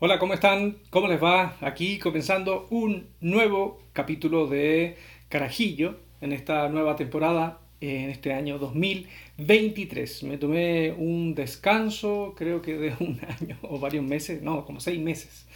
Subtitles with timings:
[0.00, 0.76] Hola, ¿cómo están?
[0.90, 1.56] ¿Cómo les va?
[1.60, 4.96] Aquí comenzando un nuevo capítulo de
[5.28, 10.22] Carajillo en esta nueva temporada, en este año 2023.
[10.22, 15.00] Me tomé un descanso, creo que de un año o varios meses, no, como seis
[15.00, 15.48] meses.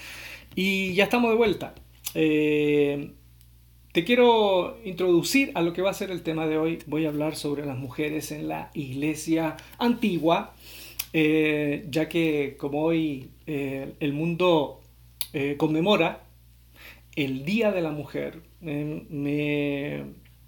[0.56, 1.76] Y ya estamos de vuelta.
[2.16, 3.12] Eh,
[3.92, 6.80] te quiero introducir a lo que va a ser el tema de hoy.
[6.88, 10.52] Voy a hablar sobre las mujeres en la iglesia antigua
[11.12, 14.80] eh, ya que como hoy eh, el mundo
[15.32, 16.24] eh, conmemora
[17.14, 20.04] el Día de la Mujer, me,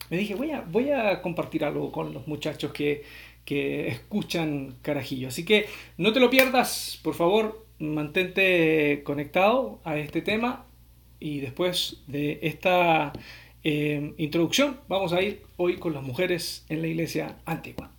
[0.09, 3.03] dije, voy a, compartir algo con los muchachos que,
[3.45, 5.29] que escuchan Carajillo.
[5.29, 5.67] Así que
[5.99, 10.65] no te lo pierdas, por favor, mantente conectado a este tema
[11.21, 13.13] y después de esta
[13.63, 17.94] introducción vamos a ir hoy con las mujeres en la iglesia antigua.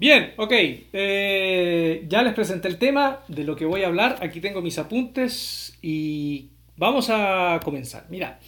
[0.00, 0.50] Bien, ok.
[0.50, 4.16] Eh, ya les presenté el tema de lo que voy a hablar.
[4.22, 8.06] Aquí tengo mis apuntes y vamos a comenzar.
[8.08, 8.40] Mira,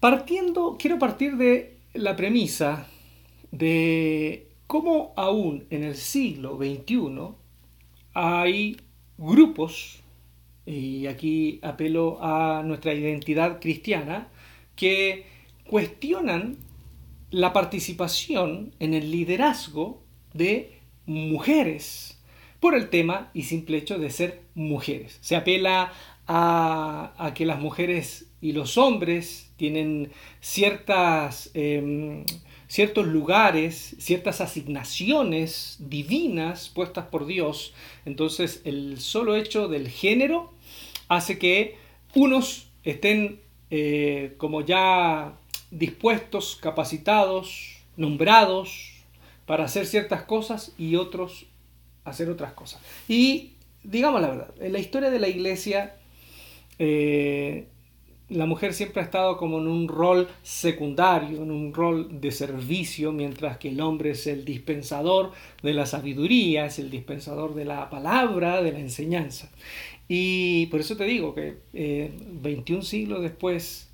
[0.00, 2.86] partiendo, quiero partir de la premisa
[3.50, 7.34] de cómo aún en el siglo XXI
[8.14, 8.78] hay
[9.18, 10.00] grupos,
[10.64, 14.28] y aquí apelo a nuestra identidad cristiana,
[14.76, 15.26] que
[15.68, 16.69] cuestionan
[17.30, 22.18] la participación en el liderazgo de mujeres
[22.60, 25.18] por el tema y simple hecho de ser mujeres.
[25.22, 25.92] Se apela
[26.26, 32.24] a, que las mujeres y los hombres tienen ciertas, em,
[32.68, 37.74] ciertos lugares, ciertas asignaciones divinas puestas por Dios.
[38.04, 40.52] Entonces el solo hecho del género
[41.08, 41.76] hace que
[42.14, 45.39] unos estén eh, como ya
[45.70, 48.92] dispuestos, capacitados, nombrados
[49.46, 51.46] para hacer ciertas cosas y otros
[52.04, 52.80] hacer otras cosas.
[53.08, 55.96] Y digamos la verdad, en la historia de la iglesia,
[56.78, 57.66] eh,
[58.30, 63.12] la mujer siempre ha estado como en un rol secundario, en un rol de servicio,
[63.12, 65.32] mientras que el hombre es el dispensador
[65.62, 69.50] de la sabiduría, es el dispensador de la palabra, de la enseñanza.
[70.06, 73.89] Y por eso te digo que 21 eh, siglos después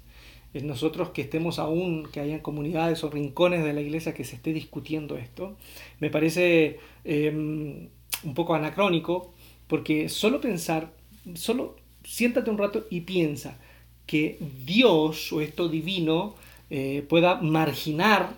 [0.63, 4.53] nosotros que estemos aún, que hayan comunidades o rincones de la iglesia que se esté
[4.53, 5.57] discutiendo esto,
[6.01, 7.89] me parece em,
[8.25, 9.33] un poco anacrónico,
[9.67, 10.93] porque solo pensar,
[11.35, 13.59] solo siéntate un rato y piensa
[14.07, 16.35] que Dios o esto divino
[16.71, 18.35] eh, pueda marginar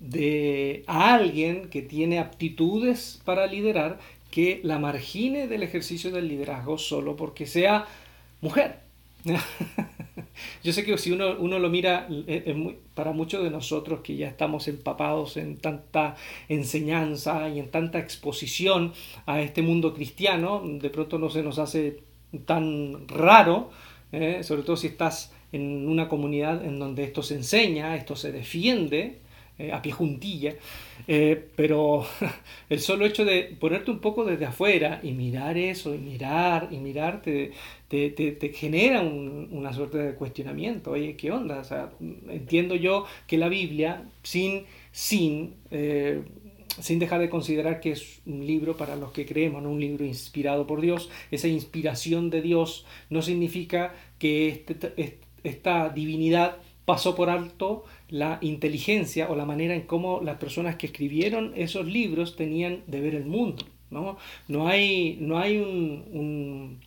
[0.00, 4.00] de, a alguien que tiene aptitudes para liderar,
[4.30, 7.86] que la margine del ejercicio del liderazgo solo porque sea
[8.40, 8.80] mujer.
[10.64, 12.08] Yo sé que si uno, uno lo mira,
[12.94, 16.16] para muchos de nosotros que ya estamos empapados en tanta
[16.48, 18.92] enseñanza y en tanta exposición
[19.26, 22.00] a este mundo cristiano, de pronto no se nos hace
[22.44, 23.70] tan raro,
[24.12, 24.42] ¿eh?
[24.42, 29.21] sobre todo si estás en una comunidad en donde esto se enseña, esto se defiende,
[29.58, 30.54] eh, a pie juntilla,
[31.06, 32.06] eh, pero
[32.70, 36.78] el solo hecho de ponerte un poco desde afuera y mirar eso, y mirar, y
[36.78, 37.52] mirar, te,
[37.88, 40.92] te, genera una suerte de cuestionamiento.
[40.92, 41.58] Oye, ¿qué onda?
[41.58, 46.22] O sea, entiendo yo que la Biblia, sin, sin, eh,
[46.80, 50.06] sin dejar de considerar que es un libro para los que creemos, no un libro
[50.06, 57.30] inspirado por Dios, esa inspiración de Dios no significa que este, esta divinidad pasó por
[57.30, 62.82] alto la inteligencia o la manera en cómo las personas que escribieron esos libros tenían
[62.86, 63.64] de ver el mundo.
[63.90, 64.18] No,
[64.48, 66.78] no hay, no hay un,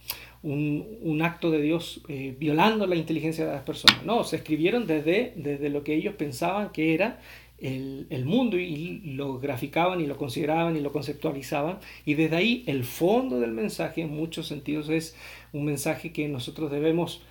[0.44, 4.06] un, acto de Dios eh, violando la inteligencia de las personas.
[4.06, 7.20] No, se escribieron desde, desde lo que ellos pensaban que era
[7.58, 11.80] el, el, mundo y lo graficaban y lo consideraban y lo conceptualizaban.
[12.06, 15.16] Y desde ahí el fondo del mensaje en muchos sentidos es
[15.54, 17.24] un mensaje que nosotros debemos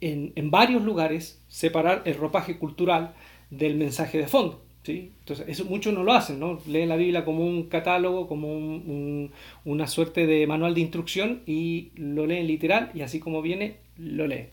[0.00, 3.14] en, varios lugares separar el ropaje cultural
[3.52, 4.60] del mensaje de fondo.
[4.82, 5.12] ¿sí?
[5.20, 6.60] Entonces, eso muchos no lo hacen, ¿no?
[6.66, 9.30] Leen la Biblia como un catálogo, como
[9.64, 14.26] una suerte de manual de instrucción y lo leen literal y así como viene, lo
[14.26, 14.48] leen.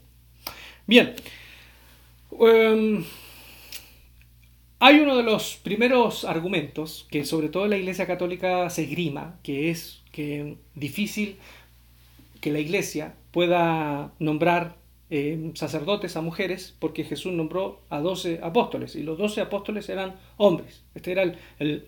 [0.85, 1.13] Bien.
[2.39, 3.03] Em,
[4.79, 9.71] hay uno de los primeros argumentos que sobre todo la Iglesia Católica se grima, que
[9.71, 11.37] es que difícil
[12.41, 14.78] que la Iglesia pueda nombrar
[15.11, 20.15] eh, sacerdotes a mujeres porque Jesús nombró a doce apóstoles y los doce apóstoles eran
[20.37, 20.83] hombres.
[20.93, 21.23] Este era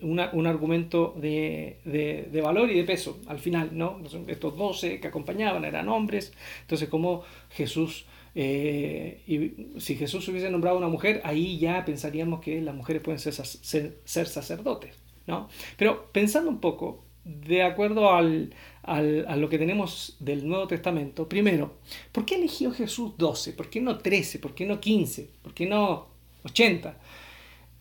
[0.00, 4.00] un argumento de, valor y de peso al final, ¿no?
[4.26, 6.32] Estos doce que acompañaban eran hombres.
[6.62, 12.40] Entonces, como Jesús, eh, y si Jesús hubiese nombrado a una mujer, ahí ya pensaríamos
[12.40, 14.96] que las mujeres pueden ser, ser, ser sacerdotes,
[15.28, 15.48] ¿no?
[15.76, 18.52] Pero pensando un poco, de acuerdo al,
[18.84, 21.74] a lo que tenemos del Nuevo Testamento, primero,
[22.10, 23.52] ¿por qué eligió Jesús 12?
[23.52, 24.38] ¿Por qué no 13?
[24.38, 25.30] ¿Por qué no 15?
[25.42, 26.08] ¿Por qué no
[26.44, 26.96] 80?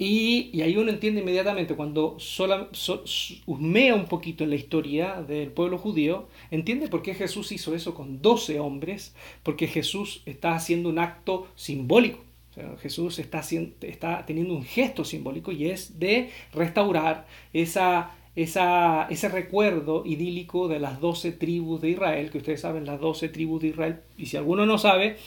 [0.04, 2.70] Y, ahí uno entiende inmediatamente, cuando sola,
[3.46, 7.94] husmea un poquito en la historia del pueblo judío, entiende por qué Jesús hizo eso
[7.94, 9.14] con 12 hombres,
[9.44, 12.24] porque Jesús está haciendo un acto simbólico.
[12.82, 13.44] Jesús está,
[13.82, 20.80] está teniendo un gesto simbólico y es de restaurar esa esa, ese recuerdo idílico de
[20.80, 24.38] las doce tribus de Israel, que ustedes saben, las doce tribus de Israel, y si
[24.38, 25.18] alguno no sabe,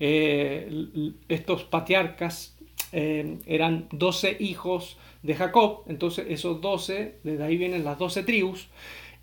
[0.00, 2.56] eh, estos patriarcas
[2.92, 8.68] eh, eran doce hijos de Jacob, entonces esos doce, desde ahí vienen las doce tribus,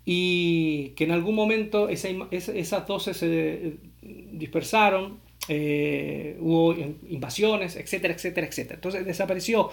[0.04, 6.74] y que en algún momento esas doce se dispersaron, eh, hubo
[7.08, 8.74] invasiones, etcétera, etcétera, etcétera.
[8.76, 9.70] Entonces desapareció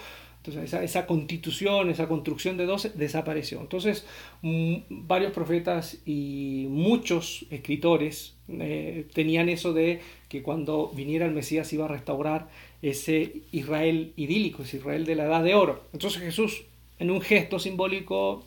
[0.55, 3.61] esa, constitución, esa construcción de doce desapareció.
[3.61, 4.05] Entonces
[4.41, 11.71] mm, varios profetas y muchos escritores eh, tenían eso de que cuando viniera el Mesías
[11.73, 12.49] iba a restaurar
[12.81, 15.83] ese Israel idílico, ese Israel de la edad de oro.
[15.93, 16.63] Entonces Jesús,
[16.99, 18.45] en un gesto simbólico,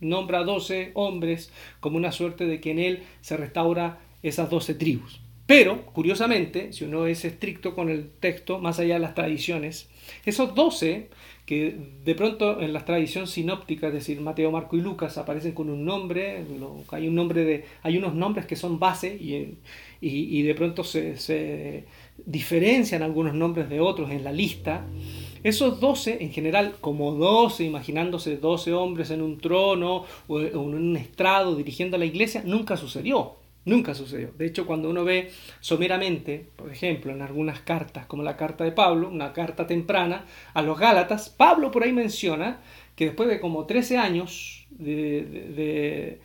[0.00, 4.74] nombra a doce hombres como una suerte de que en él se restaura esas doce
[4.74, 5.20] tribus.
[5.46, 9.88] Pero, curiosamente, si uno es estricto con el texto, más allá de las tradiciones,
[10.24, 11.10] esos doce
[11.46, 15.70] que de pronto en la tradición sinóptica, es decir, Mateo, Marco y Lucas, aparecen con
[15.70, 16.44] un nombre,
[16.90, 19.58] hay, un nombre de, hay unos nombres que son base y,
[20.00, 21.84] y, de pronto se, se,
[22.24, 24.84] diferencian algunos nombres de otros en la lista.
[25.42, 30.96] Esos doce, en general, como doce, imaginándose doce hombres en un trono o en un
[30.96, 33.41] estrado dirigiendo la iglesia, nunca sucedió.
[33.64, 34.32] Nunca sucedió.
[34.36, 35.30] De hecho, cuando uno ve
[35.60, 40.62] someramente, por ejemplo, en algunas cartas, como la carta de Pablo, una carta temprana a
[40.62, 42.60] los Gálatas, Pablo por ahí menciona
[42.96, 46.20] que después de como 13 años de,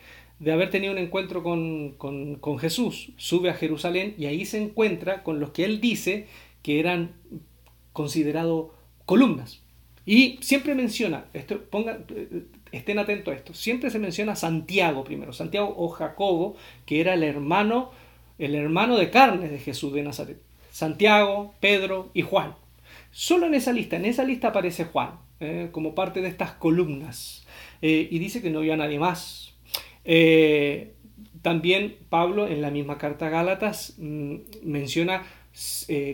[0.46, 5.38] haber tenido un encuentro con, con, Jesús, sube a Jerusalén y ahí se encuentra con
[5.38, 6.26] los que él dice
[6.62, 7.12] que eran
[7.92, 8.72] considerados
[9.06, 9.62] columnas.
[10.04, 12.00] Y siempre menciona, esto, ponga,
[12.72, 16.56] estén atentos a esto, siempre se menciona Santiago primero, Santiago o Jacobo,
[16.86, 17.90] que era el hermano,
[18.38, 20.40] el hermano de carne de Jesús de Nazaret.
[20.70, 22.54] Santiago, Pedro y Juan.
[23.10, 27.46] Solo en esa lista, en esa lista aparece Juan, eh, como parte de estas columnas.
[27.82, 29.54] Eh, y dice que no había nadie más.
[30.04, 30.94] Eh,
[31.42, 35.24] también Pablo en la misma carta a Gálatas mm, menciona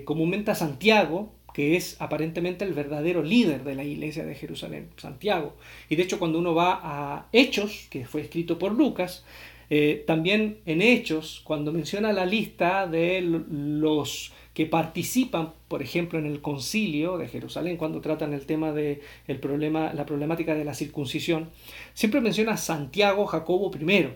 [0.06, 5.55] comúnmente a Santiago que es aparentemente el verdadero líder de la iglesia de Jerusalén, Santiago.
[5.89, 9.25] Y de hecho cuando uno va a Hechos, que fue escrito por Lucas,
[9.71, 16.27] eh, también en Hechos, cuando menciona la lista de los que participan, por ejemplo, en
[16.27, 20.75] el concilio de Jerusalén, cuando tratan el tema de el problema, la problemática de la
[20.75, 21.51] circuncisión,
[21.93, 24.15] siempre menciona Santiago, Jacobo primero,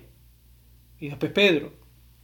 [1.01, 1.73] y después Pedro,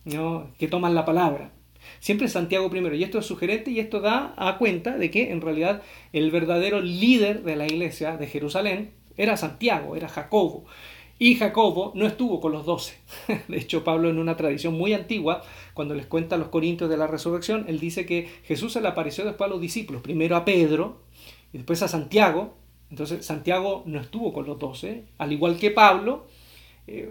[0.05, 0.50] ¿no?
[0.58, 1.53] que toman la palabra.
[2.00, 2.94] Siempre Santiago primero.
[2.94, 5.82] Y esto es sugerente y esto da a cuenta de que en realidad
[6.12, 10.64] el verdadero líder de la iglesia de Jerusalén era Santiago, era Jacobo.
[11.19, 12.96] Y Jacobo no estuvo con los doce.
[13.48, 15.42] De hecho, Pablo en una tradición muy antigua,
[15.72, 18.88] cuando les cuenta a los corintios de la resurrección, él dice que Jesús se le
[18.88, 21.02] apareció después a los discípulos, primero a Pedro
[21.52, 22.54] y después a Santiago.
[22.90, 26.26] Entonces Santiago no estuvo con los doce, al igual que Pablo.
[26.87, 27.08] Eh,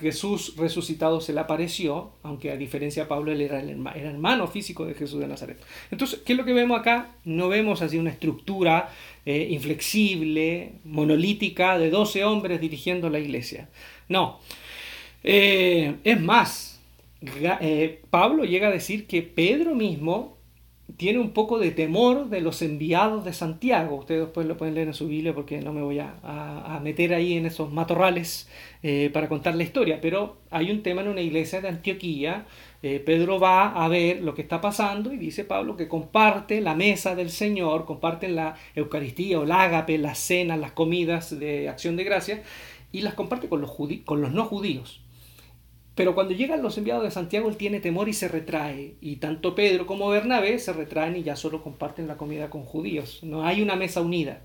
[0.00, 4.84] Jesús resucitado se le apareció, aunque a diferencia de Pablo, él era el hermano, físico
[4.84, 5.58] de Jesús de Nazaret.
[5.90, 7.16] Entonces, ¿qué es lo que vemos acá?
[7.24, 8.90] No vemos así una estructura
[9.26, 13.68] eh, inflexible, monolítica, de 12 hombres dirigiendo la iglesia.
[14.08, 14.40] No.
[15.24, 16.80] Eh, es más,
[17.20, 20.36] eh, Pablo llega a decir que Pedro mismo
[20.96, 23.96] tiene un poco de temor de los enviados de Santiago.
[23.96, 27.34] Ustedes después lo pueden leer en su Biblia porque no me voy a, meter ahí
[27.34, 28.48] en esos matorrales
[28.82, 30.00] eh, para contar la historia.
[30.00, 32.46] Pero hay un tema en una iglesia de Antioquía.
[32.82, 36.74] Eh, Pedro va a ver lo que está pasando y dice Pablo que comparte la
[36.74, 41.96] mesa del Señor, comparten la Eucaristía o la ágape, las cenas, las comidas de acción
[41.96, 42.42] de gracia
[42.90, 43.72] y las comparte con los,
[44.04, 45.01] con los no judíos.
[45.94, 48.94] Pero cuando llegan los enviados de Santiago, él tiene temor y se retrae.
[49.00, 53.20] Y tanto Pedro como Bernabé se retraen y ya solo comparten la comida con judíos.
[53.22, 54.42] No hay una mesa unida.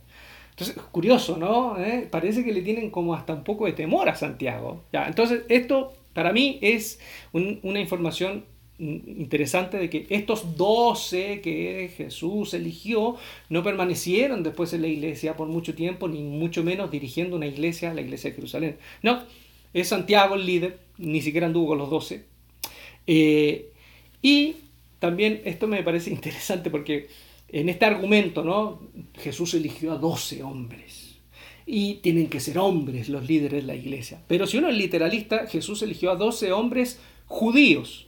[0.50, 1.80] Entonces, curioso, ¿no?
[1.80, 2.08] ¿Eh?
[2.10, 4.84] Parece que le tienen como hasta un poco de temor a Santiago.
[4.92, 7.00] Ya, entonces, esto para mí es
[7.32, 8.44] una información
[8.80, 13.16] interesante de que estos doce que Jesús eligió
[13.50, 17.94] no permanecieron después en la iglesia por mucho tiempo, ni mucho menos dirigiendo una iglesia,
[17.94, 18.78] la iglesia de Jerusalén.
[19.02, 19.24] No,
[19.74, 22.26] es Santiago el líder, ni siquiera anduvo con los doce.
[23.06, 23.72] Eh,
[24.22, 24.56] y
[25.00, 27.08] también esto me parece interesante porque
[27.50, 28.82] en este argumento, ¿no?
[29.16, 31.06] Jesús eligió a doce hombres.
[31.70, 34.22] y tienen que ser hombres los líderes de la iglesia.
[34.28, 38.08] Pero si uno es literalista, Jesús eligió a 12 hombres judíos.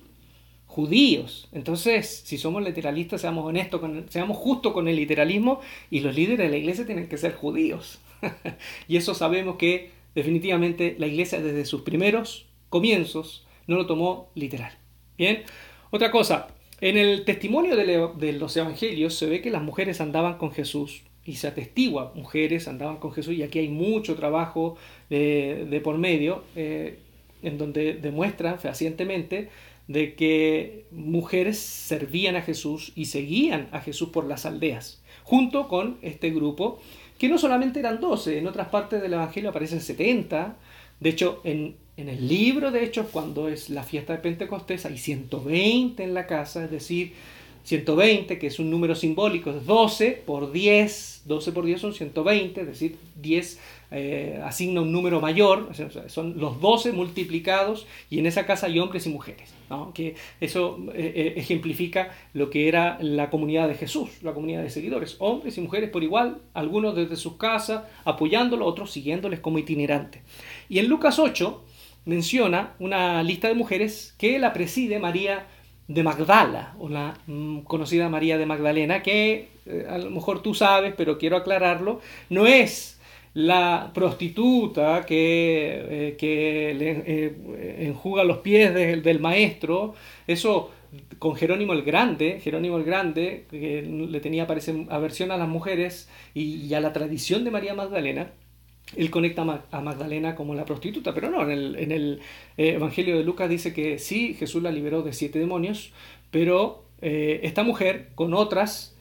[0.65, 1.49] Judíos.
[1.51, 5.59] Entonces, si somos literalistas, seamos honestos, seamos justos con el literalismo
[5.91, 7.99] y los líderes de la iglesia tienen que ser judíos.
[8.87, 14.77] y eso sabemos que definitivamente la iglesia desde sus primeros comienzos no lo tomó literal.
[15.17, 15.43] Bien,
[15.91, 16.47] otra cosa,
[16.81, 21.35] en el testimonio de los evangelios se ve que las mujeres andaban con Jesús y
[21.35, 24.77] se atestigua, mujeres andaban con Jesús y aquí hay mucho trabajo
[25.09, 26.99] de, por medio eh,
[27.43, 29.49] en donde demuestran fehacientemente
[29.87, 35.97] de que mujeres servían a Jesús y seguían a Jesús por las aldeas, junto con
[36.01, 36.79] este grupo,
[37.19, 40.55] que no solamente eran 12, en otras partes del Evangelio aparecen 70,
[40.99, 44.97] de hecho en, en el libro de Hechos, cuando es la fiesta de Pentecostés, hay
[44.97, 47.13] 120 en la casa, es decir,
[47.65, 52.61] 120, que es un número simbólico, es 12 por 10, 12 por 10 son 120,
[52.61, 53.59] es decir, 10
[53.91, 55.71] eh, asigna un número mayor,
[56.09, 59.51] son los 12 multiplicados y en esa casa hay hombres y mujeres,
[59.95, 64.69] que eso eh, eh, ejemplifica lo que era la comunidad de Jesús, la comunidad de
[64.69, 70.21] seguidores, hombres y mujeres por igual, algunos desde sus casas apoyándolo, otros siguiéndoles como itinerantes.
[70.69, 71.63] Y en Lucas 8
[72.05, 75.47] menciona una lista de mujeres que la preside María
[75.87, 79.49] de Magdala, o la mm, conocida María de Magdalena, que
[79.89, 82.98] a lo mejor tú sabes, pero quiero aclararlo, no es
[83.33, 89.93] la prostituta que, eh, le eh, enjuga los pies del maestro,
[90.27, 90.71] eso
[91.19, 96.09] con Jerónimo el Grande, Jerónimo el Grande, que le tenía parece aversión a las mujeres
[96.33, 98.31] y a la tradición de María Magdalena,
[98.95, 102.21] él conecta a Magdalena como la prostituta, pero no, en el,
[102.57, 105.93] eh, Evangelio de Lucas dice que sí, Jesús la liberó de siete demonios,
[106.31, 108.97] pero esta mujer con otras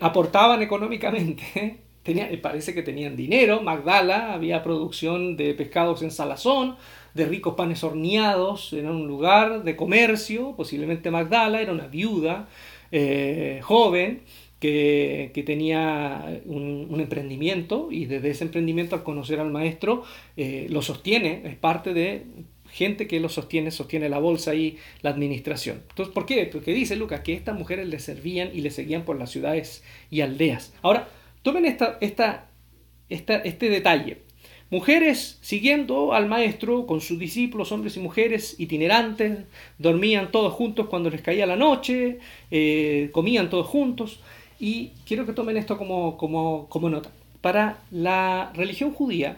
[0.00, 6.76] aportaban económicamente, tenía, parece que tenían dinero, Magdala, había producción de pescados en salazón,
[7.14, 12.48] de ricos panes horneados, era un lugar de comercio, posiblemente Magdala era una viuda
[13.62, 14.22] joven,
[14.64, 20.04] que, tenía un, emprendimiento y desde ese emprendimiento al conocer al maestro
[20.36, 22.22] eh, lo sostiene, es parte de
[22.70, 25.82] gente que lo sostiene, sostiene la bolsa y la administración.
[25.90, 26.48] Entonces, ¿por qué?
[26.50, 30.22] Porque dice Lucas que estas mujeres le servían y le seguían por las ciudades y
[30.22, 30.72] aldeas.
[30.82, 31.08] Ahora,
[31.44, 31.98] tomen esta,
[33.08, 34.22] este detalle.
[34.70, 39.44] Mujeres siguiendo al maestro con sus discípulos, hombres y mujeres itinerantes,
[39.78, 42.18] dormían todos juntos cuando les caía la noche,
[42.50, 44.18] eh, comían todos juntos.
[44.58, 47.10] Y quiero que tomen esto como, como, nota.
[47.40, 49.36] Para la religión judía,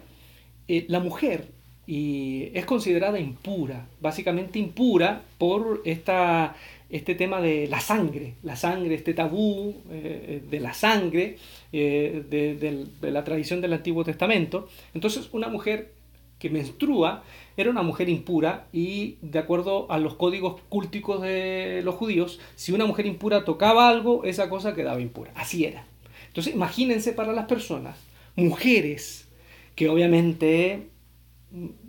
[0.69, 1.49] eh, la mujer
[1.89, 6.57] es considerada impura, básicamente impura por esta,
[6.89, 11.37] este tema de la sangre, la sangre, este tabú eh, de la sangre
[11.73, 14.69] eh, de, de, la tradición del Antiguo Testamento.
[14.95, 15.95] Entonces una mujer
[16.39, 17.25] que menstrua
[17.57, 22.73] era una mujer impura y de acuerdo a los códigos cúlticos de los judíos, si
[22.73, 25.33] una mujer impura tocaba algo, esa cosa quedaba impura.
[25.35, 25.87] Así era.
[26.29, 27.99] Entonces imagínense para las personas,
[28.37, 29.27] mujeres
[29.75, 30.89] que obviamente,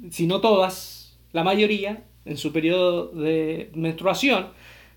[0.09, 4.47] si no todas, la mayoría, en su periodo de menstruación,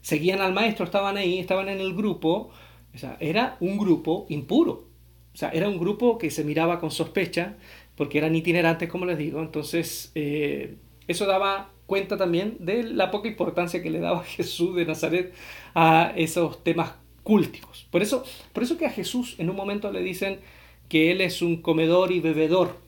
[0.01, 2.51] seguían al maestro, estaban ahí, estaban en el grupo,
[2.95, 4.89] o sea, era un grupo impuro.
[5.33, 7.57] O sea, era un grupo que se miraba con sospecha,
[7.95, 9.41] porque eran itinerantes, como les digo.
[9.41, 10.77] Entonces, eh,
[11.07, 15.35] eso daba cuenta también de la poca importancia que le daba Jesús de Nazaret
[15.75, 17.87] a esos temas cúlticos.
[17.91, 20.41] Por eso, por eso que a Jesús en un momento le dicen
[20.89, 22.79] que él es un comedor y bebedor,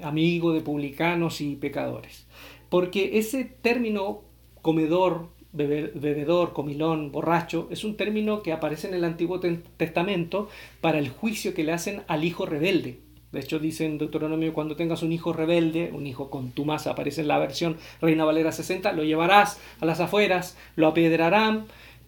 [0.00, 2.26] amigo de publicanos y pecadores.
[2.68, 4.22] Porque ese término
[4.62, 10.48] comedor, bebedor, comilón, borracho, es un término que aparece en el Antiguo Testamento
[10.80, 13.00] para el juicio que le hacen al hijo rebelde.
[13.32, 16.90] De hecho, dice en Deuteronomio, cuando tengas un hijo rebelde, un hijo con tu masa,
[16.90, 21.64] aparece en la versión Reina Valera 60, lo llevarás a las afueras, lo apiedrarán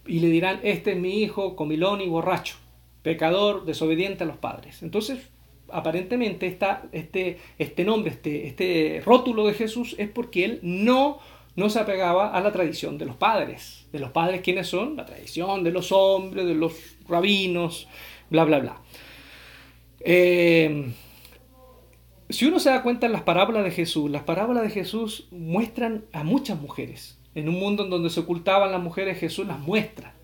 [0.07, 2.57] y le dirán, este es mi hijo comilón y borracho,
[3.03, 4.83] pecador, desobediente a los padres.
[4.83, 5.19] Entonces,
[5.71, 6.47] aparentemente
[6.93, 11.19] este, este nombre, este, este rótulo de Jesús es porque él no,
[11.57, 13.87] no se apegaba a la tradición de los padres.
[13.93, 14.97] ¿De los padres quiénes son?
[14.97, 16.75] La tradición de los hombres, de los
[17.09, 17.89] rabinos,
[18.31, 18.81] bla, bla, bla.
[20.01, 20.93] Eh,
[22.29, 26.05] si uno se da cuenta en las parábolas de Jesús, las parábolas de Jesús muestran
[26.13, 27.19] a muchas mujeres.
[27.35, 30.15] En un mundo en donde se ocultaban las mujeres, Jesús las muestra.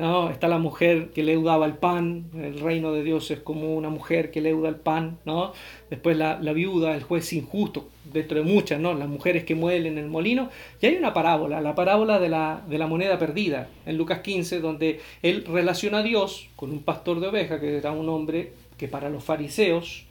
[0.00, 0.30] ¿No?
[0.30, 4.30] Está la mujer que leudaba el pan, el reino de Dios es como una mujer
[4.30, 5.52] que leuda el pan, ¿no?
[5.90, 8.94] Después la, viuda, el juez injusto, dentro de muchas, ¿no?
[8.94, 10.48] Las mujeres que muelen en el molino.
[10.80, 14.60] Y hay una parábola, la parábola de la, de la moneda perdida, en Lucas 15,
[14.60, 18.88] donde él relaciona a Dios con un pastor de oveja, que era un hombre que
[18.88, 20.06] para los fariseos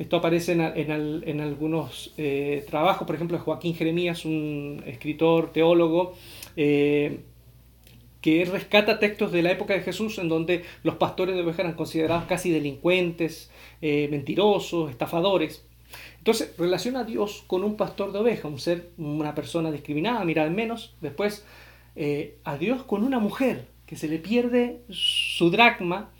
[0.00, 6.14] Esto aparece en, algunos eh, trabajos, por ejemplo, Joaquín Jeremías, un escritor, teólogo,
[6.56, 7.20] eh,
[8.20, 11.74] que rescata textos de la época de Jesús en donde los pastores de ovejas eran
[11.74, 13.50] considerados casi delincuentes,
[13.80, 15.64] eh, mentirosos, estafadores.
[16.18, 20.48] Entonces relaciona a Dios con un pastor de ovejas, un ser, una persona discriminada, mirada
[20.48, 20.94] en menos.
[21.00, 21.44] Después
[21.96, 26.10] eh, a Dios con una mujer que se le pierde su dracma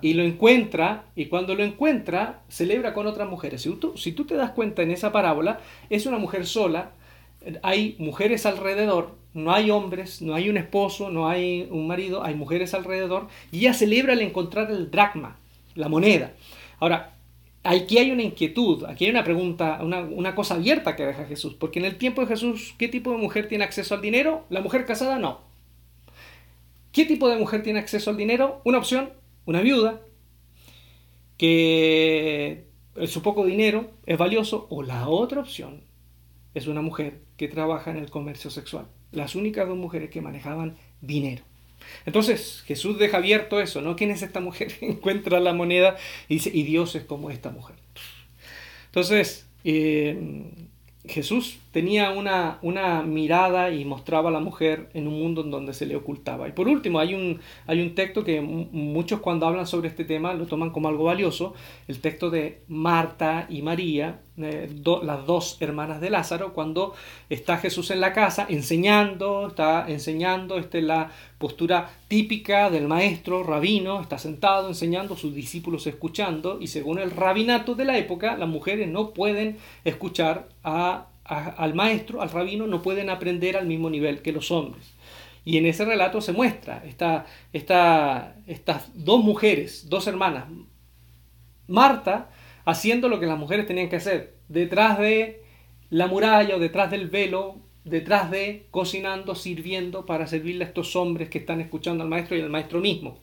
[0.00, 3.62] y lo encuentra, y cuando lo encuentra, celebra con otras mujeres.
[3.62, 6.92] Si tú, si tú te das cuenta en esa parábola, es una mujer sola,
[7.62, 12.34] hay mujeres alrededor, no hay hombres, no hay un esposo, no hay un marido, hay
[12.34, 15.38] mujeres alrededor, y ella celebra al encontrar el dracma,
[15.74, 16.34] la moneda.
[16.80, 17.14] Ahora,
[17.62, 21.78] aquí hay una inquietud, aquí hay una pregunta, una, cosa abierta que deja Jesús, porque
[21.78, 24.44] en el tiempo de Jesús, ¿qué tipo de mujer tiene acceso al dinero?
[24.48, 25.40] La mujer casada no.
[26.92, 28.60] ¿Qué tipo de mujer tiene acceso al dinero?
[28.64, 29.10] Una opción,
[29.44, 30.00] una viuda,
[31.36, 32.66] que
[33.06, 35.82] su poco dinero es valioso, o la otra opción
[36.54, 38.86] es una mujer que trabaja en el comercio sexual.
[39.12, 41.42] Las únicas dos mujeres que manejaban dinero.
[42.06, 43.96] Entonces Jesús deja abierto eso, ¿no?
[43.96, 44.72] ¿Quién es esta mujer?
[44.80, 45.96] Encuentra la moneda
[46.28, 47.76] y dice, y Dios es como esta mujer.
[48.86, 50.18] Entonces, eh,
[51.06, 55.74] Jesús tenía una, una, mirada y mostraba a la mujer en un mundo en donde
[55.74, 56.48] se le ocultaba.
[56.48, 60.32] Y por último, hay un, hay un texto que muchos cuando hablan sobre este tema
[60.34, 61.54] lo toman como algo valioso,
[61.86, 64.70] el texto de Marta y María, eh,
[65.02, 66.94] las dos hermanas de Lázaro, cuando
[67.28, 73.42] está Jesús en la casa enseñando, está enseñando, esta es la postura típica del maestro
[73.42, 78.48] rabino, está sentado enseñando, sus discípulos escuchando, y según el rabinato de la época, las
[78.48, 84.22] mujeres no pueden escuchar a al maestro, al rabino, no pueden aprender al mismo nivel
[84.22, 84.94] que los hombres.
[85.44, 90.44] Y en ese relato se muestra esta, estas dos mujeres, dos hermanas,
[91.66, 92.30] Marta
[92.64, 95.42] haciendo lo que las mujeres tenían que hacer, detrás de
[95.88, 101.30] la muralla o detrás del velo, detrás de cocinando, sirviendo para servirle a estos hombres
[101.30, 103.20] que están escuchando al maestro y al maestro mismo.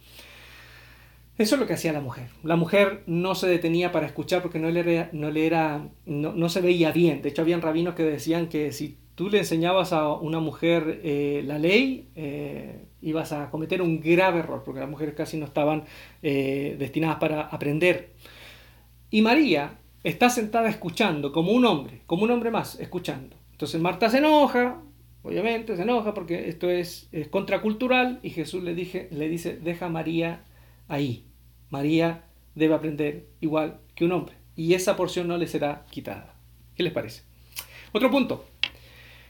[1.38, 2.30] Eso es lo que hacía la mujer.
[2.44, 6.50] La mujer no se detenía para escuchar porque no le era, no, le era, no,
[6.50, 7.22] se veía bien.
[7.22, 11.44] De hecho, habían rabinos que decían que si tú le enseñabas a una mujer eh,
[11.46, 15.84] la ley, eh, ibas a cometer un grave error, porque las mujeres casi no estaban
[16.24, 18.14] eh, destinadas para aprender.
[19.12, 23.36] Y María está sentada escuchando, como un hombre, como un hombre más, escuchando.
[23.52, 24.82] Entonces Marta se enoja,
[25.22, 29.88] obviamente se enoja porque esto es, es contracultural, y Jesús le, dije, le dice, deja
[29.88, 30.45] a María
[30.88, 31.26] ahí.
[31.70, 36.36] María debe aprender igual que un hombre y esa porción no le será quitada.
[36.76, 37.24] ¿Qué les parece?
[37.92, 38.46] Otro punto.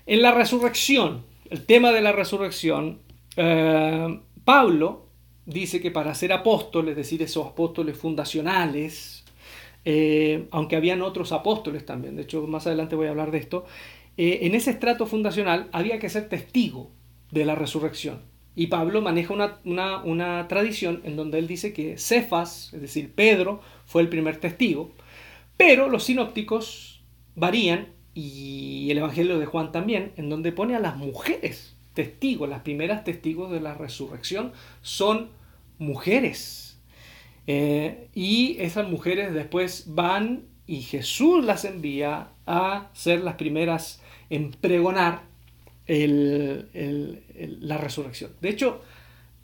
[0.06, 3.00] En la resurrección, el tema de la resurrección,
[3.38, 5.08] eh, Pablo
[5.46, 9.24] dice que para ser apóstol, es decir, esos apóstoles fundacionales,
[9.84, 13.66] eh, aunque habían otros apóstoles también, de hecho más adelante voy a hablar de esto,
[14.18, 16.92] eh, en ese estrato fundacional había que ser testigo
[17.32, 18.22] de la resurrección.
[18.56, 24.02] Y Pablo maneja una, tradición en donde él dice que Cefas, es decir, Pedro, fue
[24.02, 24.92] el primer testigo,
[25.58, 27.04] pero los sinópticos
[27.36, 32.62] varían, y el Evangelio de Juan también, en donde pone a las mujeres testigos, las
[32.62, 35.30] primeras testigos de la resurrección son
[35.80, 36.80] mujeres.
[37.48, 44.52] Eh, y esas mujeres después van y Jesús las envía a ser las primeras en
[44.52, 45.24] pregonar
[45.88, 48.32] la resurrección.
[48.42, 48.82] De hecho,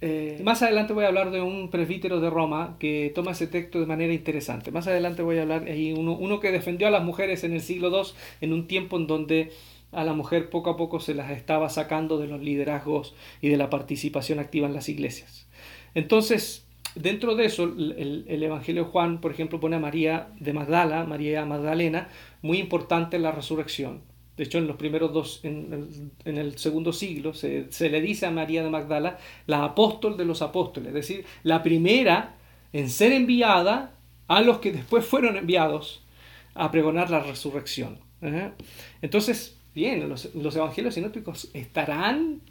[0.04, 3.80] eh, más adelante voy a hablar de un presbítero de Roma que toma ese texto
[3.80, 4.72] de manera interesante.
[4.72, 7.62] Más adelante voy a hablar de uno, uno que defendió a las mujeres en el
[7.62, 9.52] siglo II, en un tiempo en donde
[9.92, 13.58] a la mujer poco a poco se las estaba sacando de los liderazgos y de
[13.58, 15.48] la participación activa en las iglesias.
[15.94, 21.04] Entonces, dentro de eso, el, el, Evangelio Juan, por ejemplo, pone a María de Magdala,
[21.04, 22.10] María Magdalena,
[22.42, 24.02] muy importante en la resurrección.
[24.38, 28.64] De hecho, en los primeros dos, en el, segundo siglo, se, le dice a María
[28.64, 32.36] de Magdala la apóstol de los apóstoles, es decir, la primera
[32.74, 33.94] en ser enviada
[34.28, 36.02] a los que después fueron enviados
[36.56, 38.00] a pregonar la resurrección.
[39.02, 42.42] Entonces, bien, los, los, evangelios sinópticos estarán,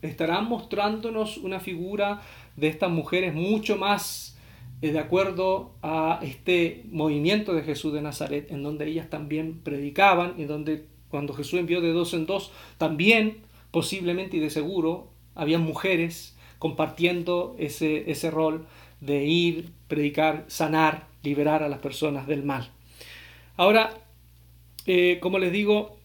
[0.00, 2.22] estarán mostrándonos una figura
[2.56, 4.35] de estas mujeres mucho más
[4.80, 10.44] de acuerdo a este movimiento de Jesús de Nazaret, en donde ellas también predicaban y
[10.44, 13.38] donde cuando Jesús envió de dos en dos, también
[13.70, 18.66] posiblemente y de seguro había mujeres compartiendo ese, ese rol
[19.00, 22.70] de ir, predicar, sanar, liberar a las personas del mal.
[23.56, 23.90] Ahora,
[24.86, 25.95] eh, como les digo,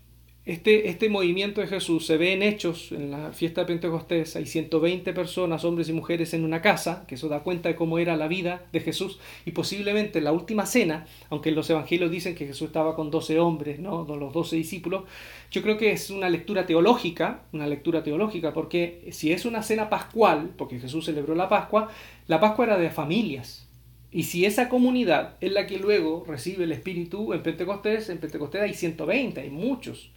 [0.51, 4.45] este, este movimiento de Jesús se ve en hechos, en la fiesta de Pentecostés, hay
[4.45, 8.17] 120 personas, hombres y mujeres en una casa, que eso da cuenta de cómo era
[8.17, 12.47] la vida de Jesús, y posiblemente en la última cena, aunque los evangelios dicen que
[12.47, 14.03] Jesús estaba con 12 hombres, ¿no?
[14.03, 15.03] los 12 discípulos,
[15.51, 19.89] yo creo que es una lectura teológica, una lectura teológica, porque si es una cena
[19.89, 21.89] pascual, porque Jesús celebró la Pascua,
[22.27, 23.69] la Pascua era de familias,
[24.11, 28.61] y si esa comunidad es la que luego recibe el Espíritu en Pentecostés, en Pentecostés
[28.63, 30.11] hay 120, hay muchos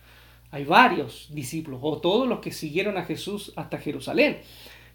[0.55, 4.39] hay varios discípulos o todos los que siguieron a Jesús hasta Jerusalén.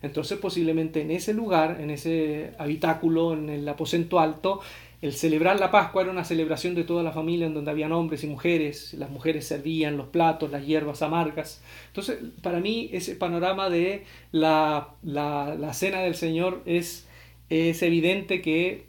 [0.02, 4.62] Entonces posiblemente en ese lugar, en ese habitáculo, en el aposento alto,
[5.02, 8.24] el celebrar la Pascua era una celebración de toda la familia en donde habían hombres
[8.24, 11.62] y mujeres, las mujeres servían los platos, las hierbas amargas.
[11.88, 17.06] Entonces, para mí ese panorama de la, la, cena del Señor es,
[17.50, 18.86] es evidente que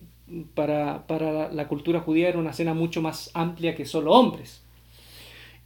[0.55, 4.63] para, para la cultura judía era una cena mucho más amplia que solo hombres.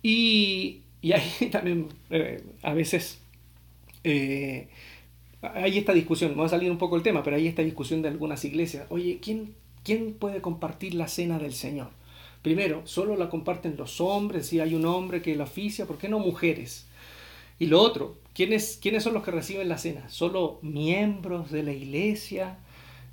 [0.03, 3.19] Y, y ahí también eh, a veces
[4.05, 4.69] eh,
[5.43, 8.09] hay esta discusión, vamos a salir un poco del tema, pero hay esta discusión de
[8.09, 8.87] algunas iglesias.
[8.89, 11.91] Oye, ¿quién, ¿quién puede compartir la cena del Señor?
[12.41, 16.09] Primero, solo la comparten los hombres, si hay un hombre que la oficia, ¿por qué
[16.09, 16.87] no mujeres?
[17.59, 20.09] Y lo otro, ¿quiénes, ¿quiénes son los que reciben la cena?
[20.09, 22.59] ¿Solo miembros de la iglesia?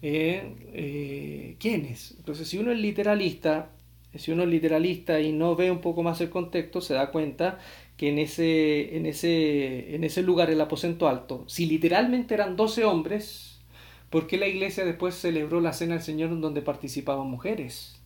[0.02, 2.16] Eh, ¿Quiénes?
[2.20, 3.70] Entonces, si uno es literalista,
[4.16, 7.60] si uno es literalista y no ve un poco más el contexto, se da cuenta
[7.98, 12.84] que en ese, en ese, en ese lugar, el aposento alto, si literalmente eran 12
[12.86, 13.62] hombres,
[14.10, 18.02] ¿por qué la iglesia después celebró la cena del Señor en donde participaban mujeres?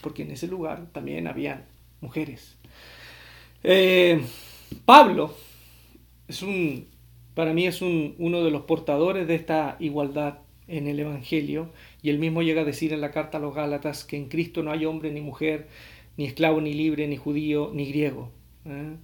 [0.00, 1.64] Porque en ese lugar también habían
[2.00, 2.56] mujeres.
[3.64, 4.24] Eh,
[4.84, 5.34] Pablo
[6.28, 6.88] es un,
[7.34, 11.70] para mí es un, uno de los portadores de esta igualdad en el Evangelio
[12.02, 14.62] y él mismo llega a decir en la carta a los Gálatas que en Cristo
[14.62, 15.68] no hay hombre ni mujer,
[16.16, 18.30] ni esclavo ni libre, ni judío ni griego.
[18.66, 18.96] ¿eh?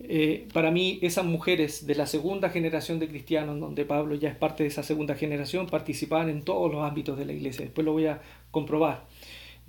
[0.00, 4.36] Eh, para mí, esas mujeres de la segunda generación de cristianos, donde Pablo ya es
[4.36, 7.64] parte de esa segunda generación, participaban en todos los ámbitos de la iglesia.
[7.64, 8.20] Después lo voy a
[8.50, 9.06] comprobar.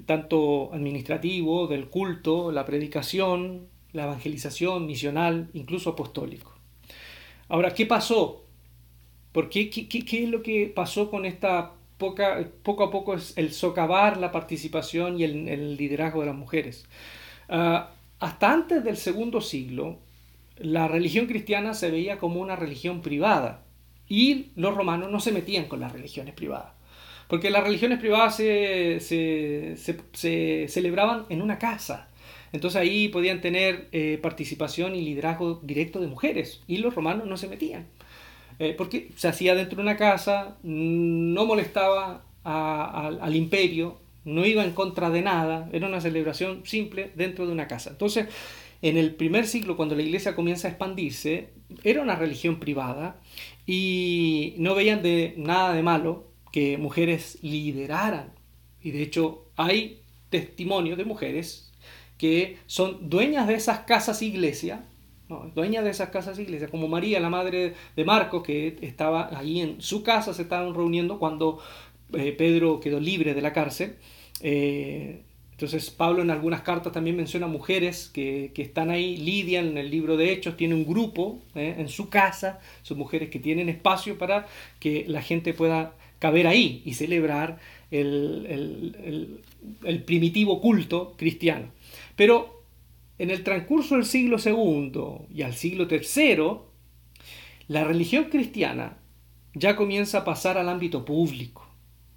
[0.06, 6.53] Tanto administrativo, del culto, la predicación, la evangelización, misional, incluso apostólico.
[7.47, 8.43] Ahora, ¿qué pasó?
[9.32, 13.53] ¿Por qué, qué, qué es lo que pasó con esta poco a poco es el
[13.53, 16.86] socavar la participación y el, liderazgo de las mujeres.
[17.49, 19.99] Ah, hasta antes del segundo siglo,
[20.57, 23.63] la religión cristiana se veía como una religión privada
[24.07, 26.73] y los romanos no se metían con las religiones privadas.
[27.27, 32.07] Porque las religiones privadas se, se, celebraban en una casa.
[32.53, 37.36] Entonces ahí podían tener eh, participación y liderazgo directo de mujeres y los romanos no
[37.36, 37.88] se metían.
[38.60, 44.72] Eh, porque se hacía dentro de una casa, no molestaba al imperio, no iba en
[44.72, 47.91] contra de nada, era una celebración simple dentro de una casa.
[47.91, 48.28] Entonces,
[48.82, 51.50] en el primer siglo, cuando la iglesia comienza a expandirse,
[51.84, 53.20] era una religión privada
[53.65, 58.32] y no veían de nada de malo que mujeres lideraran.
[58.82, 61.72] Y de hecho hay testimonios de mujeres
[62.17, 64.84] que son dueñas de esas casas iglesia
[65.53, 69.81] dueña de esas casas iglesias, como María, la madre de Marcos, que estaba ahí en
[69.81, 71.59] su casa, se estaban reuniendo cuando
[72.13, 73.95] eh, Pedro quedó libre de la cárcel.
[74.41, 79.17] Eh, entonces Pablo en algunas cartas también menciona mujeres que, están ahí.
[79.17, 83.29] Lidia en el libro de Hechos tiene un grupo eh, en su casa, son mujeres
[83.29, 84.47] que tienen espacio para
[84.79, 87.59] que la gente pueda caber ahí y celebrar
[87.91, 89.41] el,
[89.83, 91.67] el primitivo culto cristiano.
[92.15, 92.57] Pero
[93.19, 96.60] en el transcurso del siglo II y al siglo III,
[97.67, 98.97] la religión cristiana
[99.53, 101.67] ya comienza a pasar al ámbito público.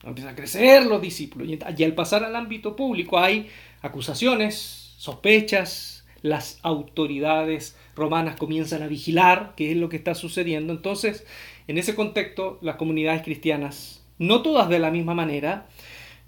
[0.02, 3.48] Empiezan a crecer los discípulos y al pasar al ámbito público hay
[3.82, 10.72] acusaciones, sospechas, las autoridades romanas comienzan a vigilar qué es lo que está sucediendo.
[10.72, 11.26] Entonces,
[11.66, 15.66] en ese contexto, las comunidades cristianas, no todas de la misma manera,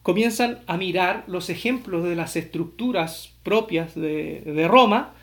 [0.03, 5.15] comienzan a mirar los ejemplos de las estructuras propias de, Roma,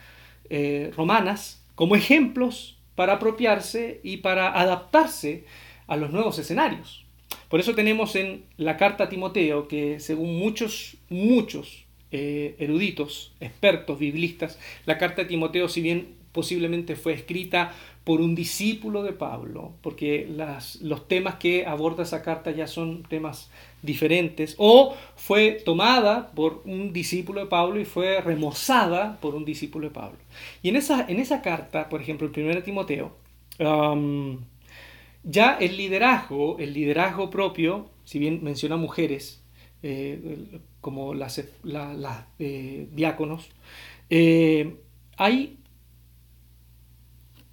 [0.49, 5.45] eh, romanas, como ejemplos para apropiarse y para adaptarse
[5.87, 7.05] a los nuevos escenarios.
[7.49, 13.99] Por eso tenemos en la carta a Timoteo que según muchos, muchos eh, eruditos, expertos,
[13.99, 19.73] biblistas, la carta a Timoteo, si bien posiblemente fue escrita por un discípulo de Pablo,
[19.81, 20.27] porque
[20.81, 26.91] los temas que aborda esa carta ya son temas diferentes, o fue tomada por un
[26.91, 30.17] discípulo de Pablo y fue remozada por un discípulo de Pablo.
[30.63, 33.15] Y en esa, en esa carta, por ejemplo, el 1 Timoteo,
[33.59, 34.39] um,
[35.23, 39.43] ya el liderazgo, el liderazgo propio, si bien menciona mujeres,
[39.83, 41.37] eh, como las,
[42.39, 43.49] eh, diáconos,
[44.09, 44.77] eh,
[45.17, 45.58] hay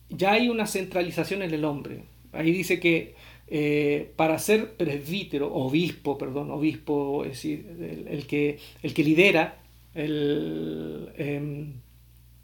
[0.08, 2.04] ya hay una centralización en el hombre.
[2.32, 3.14] Ahí dice que
[3.48, 9.58] eh, para ser presbítero, obispo, perdón, obispo, es decir, el, que, el que lidera,
[9.94, 11.74] el, em,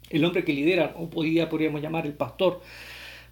[0.09, 2.61] el hombre que lidera, o podría, podríamos llamar el pastor,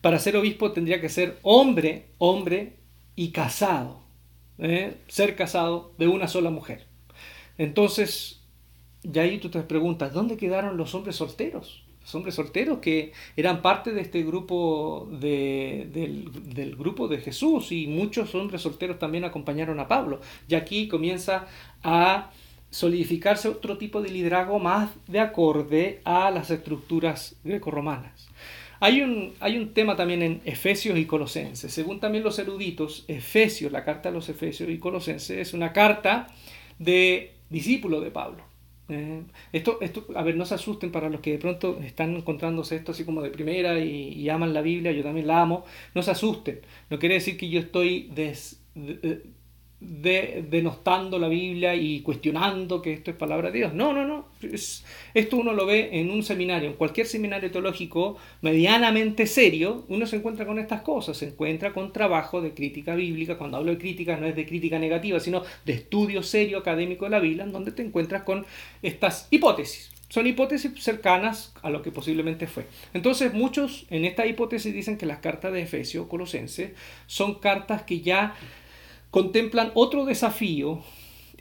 [0.01, 2.73] para ser obispo tendría que ser hombre, hombre
[3.15, 4.01] y casado,
[4.57, 4.95] ¿eh?
[5.07, 6.85] ser casado de una sola mujer.
[7.57, 8.41] Entonces,
[9.03, 11.83] ya ahí tú te preguntas, ¿dónde quedaron los hombres solteros?
[12.15, 17.87] Hombres solteros que eran parte de este grupo de, del, del, grupo de Jesús y
[17.87, 20.19] muchos hombres solteros también acompañaron a Pablo.
[20.47, 21.47] Y aquí comienza
[21.83, 22.31] a
[22.71, 28.27] solidificarse otro tipo de liderazgo más de acorde a las estructuras grecorromanas.
[28.79, 31.71] Hay un, hay un tema también en Efesios y Colosenses.
[31.71, 36.27] Según también los eruditos, Efesios, la carta a los Efesios y Colosenses, es una carta
[36.79, 38.50] de discípulo de Pablo.
[38.91, 39.23] Eh,
[39.53, 42.91] esto, esto, a ver, no se asusten para los que de pronto están encontrándose esto
[42.91, 46.59] así como de primera y, aman la Biblia, yo también la amo, no se asusten.
[46.89, 49.23] No quiere decir que yo estoy des, de,
[49.81, 53.73] denostando la Biblia y cuestionando que esto es palabra de Dios.
[53.73, 54.27] No, no, no.
[55.15, 60.17] esto uno lo ve en un seminario, en cualquier seminario teológico medianamente serio, uno se
[60.17, 63.39] encuentra con estas cosas, se encuentra con trabajo de crítica bíblica.
[63.39, 67.11] Cuando hablo de crítica no es de crítica negativa, sino de estudio serio académico de
[67.11, 68.45] la Biblia, en donde te encuentras con
[68.83, 69.89] estas hipótesis.
[70.09, 72.67] Son hipótesis cercanas a lo que posiblemente fue.
[72.93, 76.75] Entonces muchos en esta hipótesis dicen que las cartas de Efesio, Colosense,
[77.07, 78.35] son cartas que ya
[79.11, 80.79] contemplan otro desafío.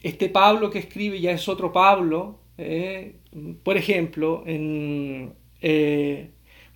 [0.02, 2.38] Este Pablo que escribe ya es otro Pablo.
[2.58, 3.16] Eh,
[3.62, 6.30] por ejemplo, en, eh,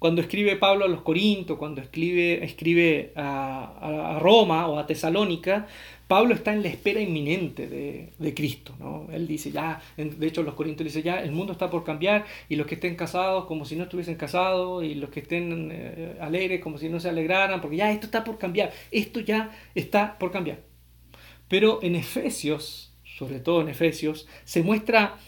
[0.05, 5.67] cuando escribe Pablo a los Corintos, cuando escribe, escribe a, Roma o a Tesalónica,
[6.07, 8.75] Pablo está en la espera inminente de, Cristo.
[8.79, 9.09] ¿no?
[9.11, 12.57] Él dice ya, de hecho los Corintios dice ya, el mundo está por cambiar y
[12.57, 16.61] los que estén casados como si no estuviesen casados y los que estén eh, alegres
[16.61, 20.31] como si no se alegraran, porque ya esto está por cambiar, esto ya está por
[20.31, 20.74] cambiar.
[21.55, 25.19] Pero en Efesios, sobre todo en Efesios, se muestra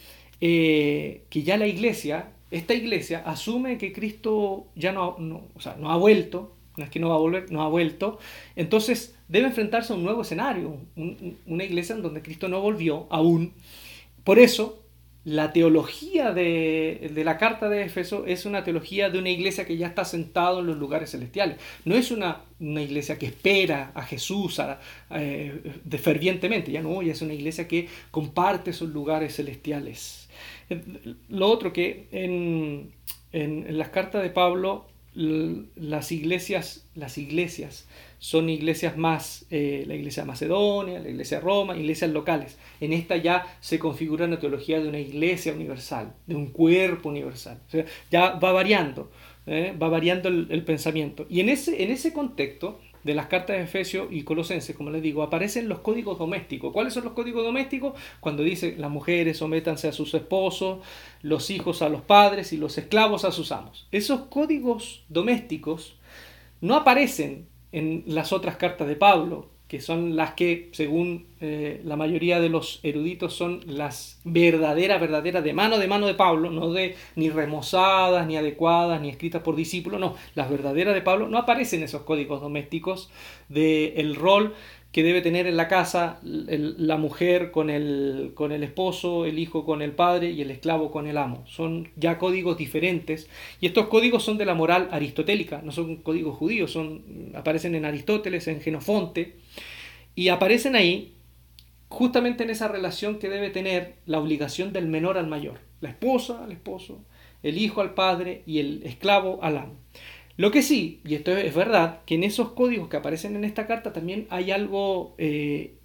[0.40, 5.16] eh, que ya la iglesia, esta iglesia, asume que Cristo ya no,
[5.84, 8.18] ha vuelto, no es que no va a volver, no ha vuelto,
[8.56, 10.78] entonces debe enfrentarse a un nuevo escenario,
[11.46, 13.52] una iglesia en donde Cristo no volvió aún.
[14.24, 14.82] Por eso
[15.26, 19.88] la teología de, la carta de Éfeso es una teología de una iglesia que ya
[19.88, 21.56] está sentado en los lugares celestiales.
[21.84, 24.62] No es una, iglesia que espera a Jesús
[25.10, 30.28] eh, de fervientemente, ya no, ya es una iglesia que comparte esos lugares celestiales.
[31.28, 32.92] Lo otro que en,
[33.32, 34.86] en las cartas de Pablo
[35.16, 41.44] las iglesias, las iglesias son iglesias más, eh, la iglesia de Macedonia, la iglesia de
[41.44, 42.58] Roma, iglesias locales.
[42.80, 47.60] En esta ya se configura una teología de una iglesia universal, de un cuerpo universal.
[48.10, 49.10] Ya va variando,
[49.46, 49.74] ¿eh?
[49.80, 51.26] va variando el, el, pensamiento.
[51.30, 55.00] Y en ese, en ese contexto, de las cartas de Efesios y Colosenses, como les
[55.00, 56.72] digo, aparecen los códigos domésticos.
[56.72, 57.94] ¿Cuáles son los códigos domésticos?
[58.18, 60.80] Cuando dice las mujeres sométanse a sus esposos,
[61.22, 63.86] los hijos a los padres y los esclavos a sus amos.
[63.92, 65.96] Esos códigos domésticos
[66.60, 71.96] no aparecen en las otras cartas de Pablo, que son las que, según eh, la
[71.96, 76.72] mayoría de los eruditos, son las verdaderas, verdaderas de mano de mano de Pablo, no
[76.72, 81.38] de ni remozadas, ni adecuadas, ni escritas por discípulos, no, las verdaderas de Pablo no
[81.38, 83.10] aparecen esos códigos domésticos
[83.48, 84.54] del rol
[84.96, 89.66] que debe tener en la casa la mujer con el, con el esposo, el hijo
[89.66, 91.44] con el padre y el esclavo con el amo.
[91.46, 93.28] Son ya códigos diferentes
[93.60, 97.84] y estos códigos son de la moral aristotélica, no son códigos judíos, son, aparecen en
[97.84, 99.36] Aristóteles, en Genofonte
[100.14, 101.12] y aparecen ahí
[101.90, 106.42] justamente en esa relación que debe tener la obligación del menor al mayor, la esposa
[106.42, 107.04] al esposo,
[107.42, 109.74] el hijo al padre y el esclavo al amo.
[110.36, 113.66] Lo que sí, y esto es verdad, que en esos códigos que aparecen en esta
[113.66, 115.76] carta también hay algo eh,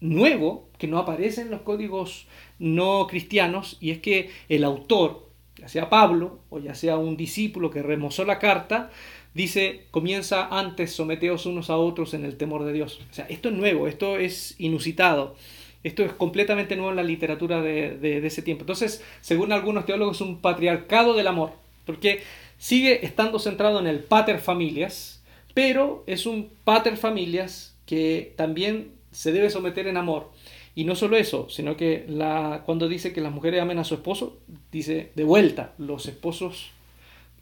[0.00, 2.26] nuevo que no aparece en los códigos
[2.58, 7.70] no cristianos, y es que el autor, ya sea Pablo o ya sea un discípulo
[7.70, 8.90] que remozó la carta,
[9.34, 13.00] dice, comienza antes, someteos unos a otros en el temor de Dios.
[13.08, 15.36] O sea, esto es nuevo, esto es inusitado.
[15.84, 18.62] Esto es completamente nuevo en la literatura de, de ese tiempo.
[18.62, 21.52] Entonces, según algunos teólogos, es un patriarcado del amor.
[21.86, 22.20] Porque
[22.58, 25.22] sigue estando centrado en el pater familias,
[25.54, 30.30] pero es un pater familias que también se debe someter en amor.
[30.74, 33.94] Y no solo eso, sino que la, cuando dice que las mujeres amen a su
[33.94, 34.38] esposo,
[34.70, 36.70] dice de vuelta, los esposos,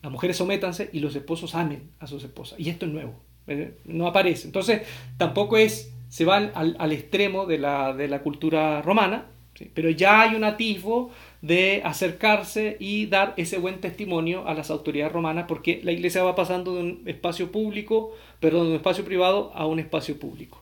[0.02, 2.58] las mujeres sométanse y los esposos amen a sus esposas.
[2.58, 3.14] Y esto es nuevo,
[3.46, 3.74] ¿eh?
[3.84, 4.46] no aparece.
[4.46, 4.82] Entonces,
[5.18, 9.26] tampoco es, se va al, al extremo de la, de la cultura romana,
[9.74, 11.10] pero ya hay un atisbo
[11.46, 16.34] de acercarse y dar ese buen testimonio a las autoridades romanas, porque la iglesia va
[16.34, 20.60] pasando de un espacio público, perdón, de un espacio privado a un espacio público.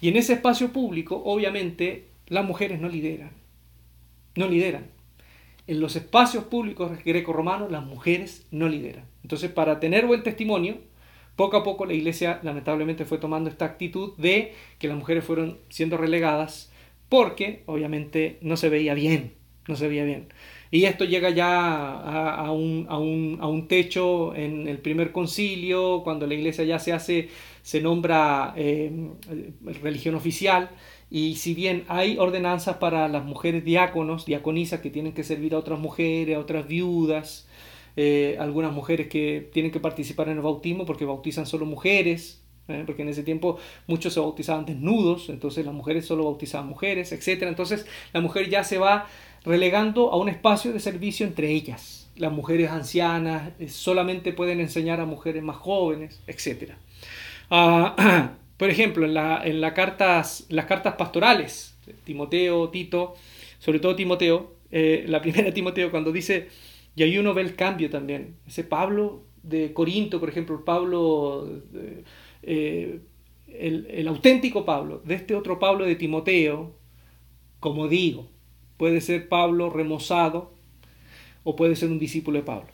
[0.00, 3.30] Y en ese espacio público, obviamente, las mujeres no lideran,
[4.34, 4.88] no lideran.
[5.68, 9.04] En los espacios públicos greco-romanos, las mujeres no lideran.
[9.22, 10.78] Entonces, para tener buen testimonio,
[11.36, 15.58] poco a poco la iglesia lamentablemente fue tomando esta actitud de que las mujeres fueron
[15.68, 16.72] siendo relegadas
[17.08, 20.28] porque obviamente no se veía bien no se veía bien.
[20.70, 21.92] Y esto llega ya
[22.34, 26.78] a, un, a, un, a, un, techo en el primer concilio, cuando la iglesia ya
[26.80, 27.28] se hace,
[27.62, 28.90] se nombra eh,
[29.82, 30.70] religión oficial,
[31.10, 35.58] y si bien hay ordenanzas para las mujeres diáconos, diaconisas que tienen que servir a
[35.58, 37.46] otras mujeres, a otras viudas,
[37.96, 42.82] eh, algunas mujeres que tienen que participar en el bautismo porque bautizan solo mujeres, ¿eh?
[42.86, 47.42] porque en ese tiempo muchos se bautizaban desnudos, entonces las mujeres solo bautizaban mujeres, etc.
[47.42, 49.06] Entonces la mujer ya se va
[49.44, 52.10] relegando a un espacio de servicio entre ellas.
[52.16, 56.72] Las mujeres ancianas eh, solamente pueden enseñar a mujeres más jóvenes, etc.
[57.50, 63.14] Ah, por ejemplo, en, la, en cartas, las cartas pastorales, Timoteo, Tito,
[63.58, 66.48] sobre todo Timoteo, eh, la primera Timoteo cuando dice,
[66.96, 71.48] y ahí uno ve el cambio también, ese Pablo de Corinto, por ejemplo, Pablo,
[72.42, 73.00] eh,
[73.48, 76.72] el, el auténtico Pablo, de este otro Pablo de Timoteo,
[77.60, 78.28] como digo,
[78.76, 80.52] Puede ser Pablo remozado
[81.44, 82.68] o puede ser un discípulo de Pablo.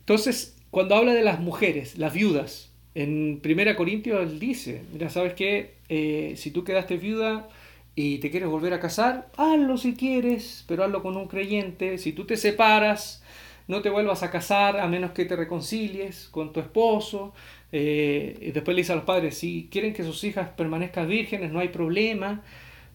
[0.00, 5.34] Entonces, cuando habla de las mujeres, las viudas, en 1 Corintios él dice, mira, ¿sabes
[5.34, 5.74] qué?
[5.88, 7.48] Eh, si tú quedaste viuda
[7.94, 11.98] y te quieres volver a casar, hazlo si quieres, pero hazlo con un creyente.
[11.98, 13.22] Si tú te separas,
[13.68, 17.32] no te vuelvas a casar a menos que te reconcilies con tu esposo.
[17.72, 21.52] Eh, y después le dice a los padres, si quieren que sus hijas permanezcan vírgenes,
[21.52, 22.42] no hay problema.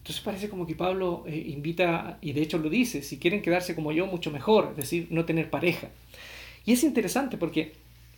[0.06, 3.74] Entonces parece como que Pablo eh, invita, y de hecho lo dice, si quieren quedarse
[3.74, 5.88] como yo, mucho mejor, es decir, no tener pareja.
[6.64, 7.72] Y es interesante porque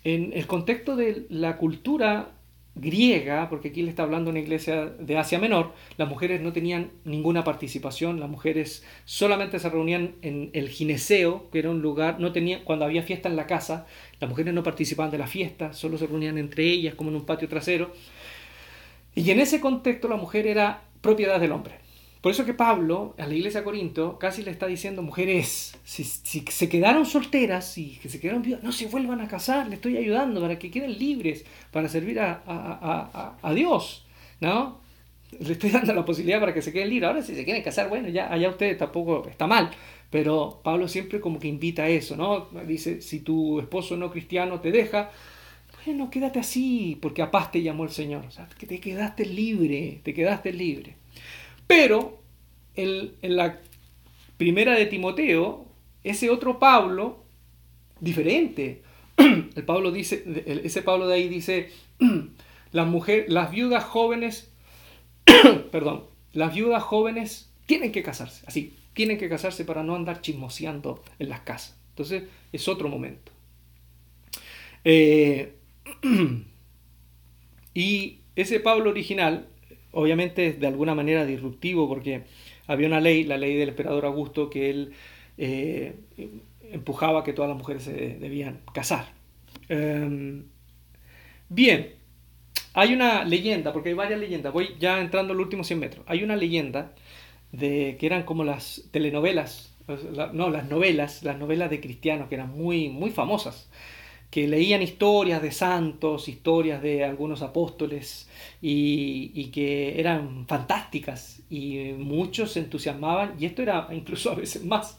[0.04, 2.32] en el contexto de la cultura
[2.74, 6.90] griega, porque aquí le está hablando una iglesia de Asia Menor, las mujeres no tenían
[7.06, 12.32] ninguna participación, las mujeres solamente se reunían en el gineceo, que era un lugar, no
[12.32, 13.86] tenían, cuando había fiesta en la casa,
[14.20, 17.24] las mujeres no participaban de la fiesta, solo se reunían entre ellas como en un
[17.24, 17.92] patio trasero.
[19.14, 21.88] Y en ese contexto la mujer era propiedad del hombre.
[22.20, 26.04] Por eso que Pablo, a la iglesia de Corinto, casi le está diciendo, mujeres, si,
[26.04, 29.96] se quedaron solteras y que se quedaron viudas, no se vuelvan a casar, le estoy
[29.96, 34.04] ayudando para que queden libres, para servir a, Dios,
[34.40, 34.80] ¿no?
[35.38, 37.08] Le estoy dando la posibilidad para que se queden libres.
[37.08, 39.70] Ahora si se quieren casar, bueno, ya allá ustedes tampoco está mal,
[40.10, 42.48] pero Pablo siempre como que invita a eso, ¿no?
[42.66, 45.10] Dice, si tu esposo no cristiano te deja,
[45.84, 48.24] bueno, quédate así, porque a paz te llamó el Señor.
[48.26, 50.96] O sea, que te quedaste libre, te quedaste libre.
[51.66, 52.20] Pero
[52.74, 53.60] en, la
[54.36, 55.66] primera de Timoteo,
[56.04, 57.24] ese otro Pablo,
[58.00, 58.82] diferente.
[59.16, 60.24] El Pablo dice,
[60.64, 61.70] ese Pablo de ahí dice,
[62.72, 64.50] las mujeres, las viudas jóvenes,
[65.72, 71.02] perdón, las viudas jóvenes tienen que casarse, así, tienen que casarse para no andar chismoseando
[71.18, 71.76] en las casas.
[71.90, 73.32] Entonces, es otro momento.
[74.84, 75.57] Eh,
[77.74, 79.46] y ese Pablo original,
[79.92, 82.24] obviamente es de alguna manera disruptivo porque
[82.66, 84.92] había una ley, la ley del emperador Augusto, que él
[85.38, 85.94] eh,
[86.72, 89.06] empujaba que todas las mujeres se debían casar.
[89.68, 90.44] Em,
[91.48, 91.94] bien,
[92.74, 96.04] hay una leyenda, porque hay varias leyendas, voy ya entrando en los últimos 100 metros,
[96.06, 96.94] hay una leyenda
[97.52, 99.74] de que eran como las telenovelas,
[100.34, 103.70] no, las novelas, las novelas de cristianos que eran muy, muy famosas
[104.30, 108.28] que leían historias de santos, historias de algunos apóstoles
[108.60, 114.98] y, que eran fantásticas y muchos se entusiasmaban y esto era incluso a veces más,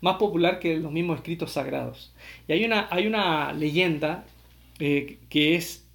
[0.00, 2.14] más popular que los mismos escritos sagrados.
[2.48, 4.24] Y hay una, hay una leyenda
[4.78, 5.86] eh, que es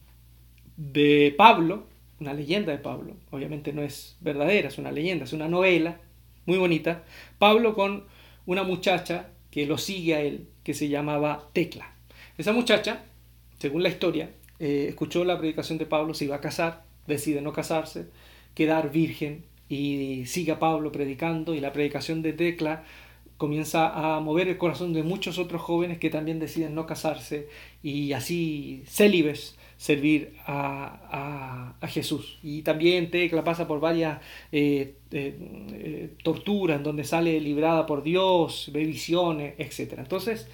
[0.78, 1.88] de Pablo,
[2.19, 6.00] una leyenda de Pablo, obviamente no es verdadera, es una leyenda, es una novela
[6.45, 7.04] muy bonita,
[7.39, 8.06] Pablo con
[8.45, 11.94] una muchacha que lo sigue a él, que se llamaba Tecla.
[12.38, 13.04] Esa muchacha,
[13.60, 17.54] según la historia, eh, escuchó la predicación de Pablo, se iba a casar, decide no
[17.54, 18.08] casarse,
[18.54, 22.83] quedar virgen y sigue a Pablo predicando y la predicación de Tecla
[23.38, 27.50] comienza a mover el corazón de muchos otros jóvenes que también deciden no casarse
[27.83, 32.40] y así célibes servir a, Jesús.
[32.42, 34.19] Y también Tecla pasa por varias
[34.52, 39.96] eh, eh, torturas en donde sale librada por Dios, ve visiones, etc.
[40.00, 40.48] Entonces,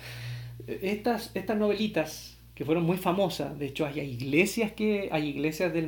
[0.68, 5.82] estas, estas novelitas que fueron muy famosas, de hecho hay iglesias que hay iglesias de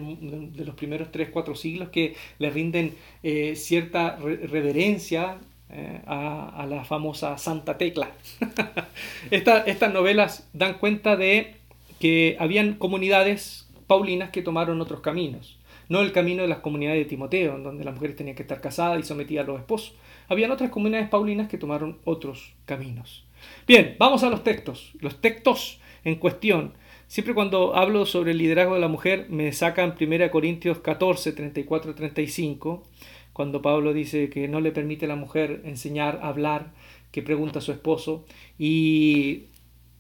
[0.66, 5.38] los primeros 3, 4 siglos que le rinden eh, cierta reverencia
[5.70, 8.12] eh, a, la famosa Santa Tecla.
[9.32, 11.56] estas novelas dan cuenta de
[12.00, 15.58] que habían comunidades paulinas que tomaron otros caminos.
[15.94, 18.60] No el camino de las comunidades de Timoteo, en donde las mujeres tenían que estar
[18.60, 19.94] casadas y sometidas a los esposos.
[20.28, 23.26] Habían otras comunidades paulinas que tomaron otros caminos.
[23.68, 24.94] Bien, vamos a los textos.
[25.02, 26.74] Los textos en cuestión.
[27.06, 31.94] Siempre cuando hablo sobre el liderazgo de la mujer me sacan 1 Corintios 14, 34,
[31.94, 32.84] 35,
[33.32, 36.72] cuando Pablo dice que no le permite a la mujer enseñar, hablar,
[37.12, 38.26] que pregunta a su esposo.
[38.58, 39.44] Y,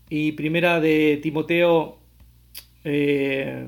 [0.09, 1.99] y primera de Timoteo
[2.83, 3.67] eh,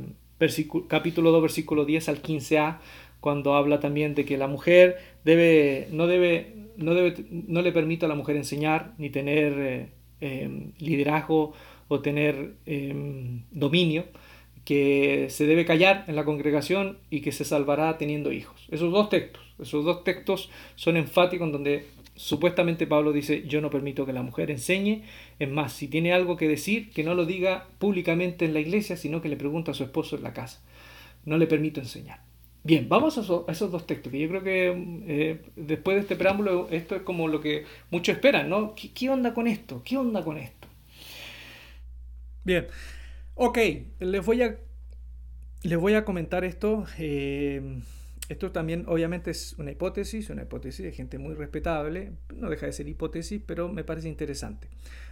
[0.87, 2.79] capítulo 2, versículo 10 al 15a,
[3.19, 8.05] cuando habla también de que la mujer debe, no, debe, no, debe, no le permite
[8.05, 9.89] a la mujer enseñar ni tener eh,
[10.21, 11.53] em, liderazgo
[11.87, 14.05] o tener em, dominio,
[14.63, 18.67] que se debe callar en la congregación y que se salvará teniendo hijos.
[18.71, 21.85] Esos dos textos, esos dos textos son enfáticos en donde
[22.15, 25.03] supuestamente Pablo dice, yo no permito que la mujer enseñe.
[25.39, 28.97] Es más, si tiene algo que decir, que no lo diga públicamente en la iglesia,
[28.97, 30.61] sino que le pregunte a su esposo en la casa.
[31.25, 32.21] No le permito enseñar.
[32.63, 36.67] Bien, vamos a, esos dos textos, que yo creo que eh, después de este preámbulo,
[36.71, 38.73] esto es como lo que muchos esperan, ¿no?
[38.73, 39.83] ¿Qué, onda con esto?
[39.85, 40.67] ¿Qué onda con esto?
[42.43, 42.65] Bien,
[43.35, 43.59] ok,
[43.99, 44.57] les voy a,
[45.61, 46.85] les voy a comentar esto.
[46.97, 47.81] Eh,
[48.29, 52.73] esto también obviamente es una hipótesis, una hipótesis de gente muy respetable, no deja de
[52.73, 54.67] ser hipótesis, pero me parece interesante.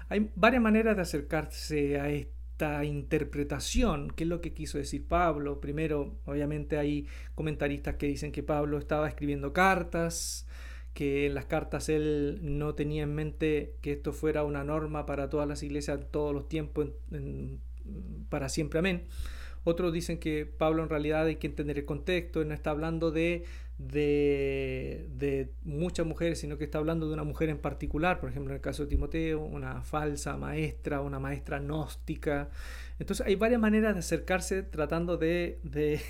[0.09, 5.59] Hay varias maneras de acercarse a esta interpretación, qué es lo que quiso decir Pablo.
[5.61, 10.47] Primero, obviamente hay comentaristas que dicen que Pablo estaba escribiendo cartas,
[10.93, 15.29] que en las cartas él no tenía en mente que esto fuera una norma para
[15.29, 16.89] todas las iglesias todos los tiempos,
[18.29, 19.03] para siempre, amén.
[19.63, 23.45] Otros dicen que Pablo en realidad hay que entender el contexto, no está hablando de,
[23.77, 28.55] de, muchas mujeres, sino que está hablando de una mujer en particular, por ejemplo en
[28.55, 32.49] el caso de Timoteo, una falsa maestra, una maestra gnóstica.
[32.99, 36.01] Entonces hay varias maneras de acercarse tratando de, de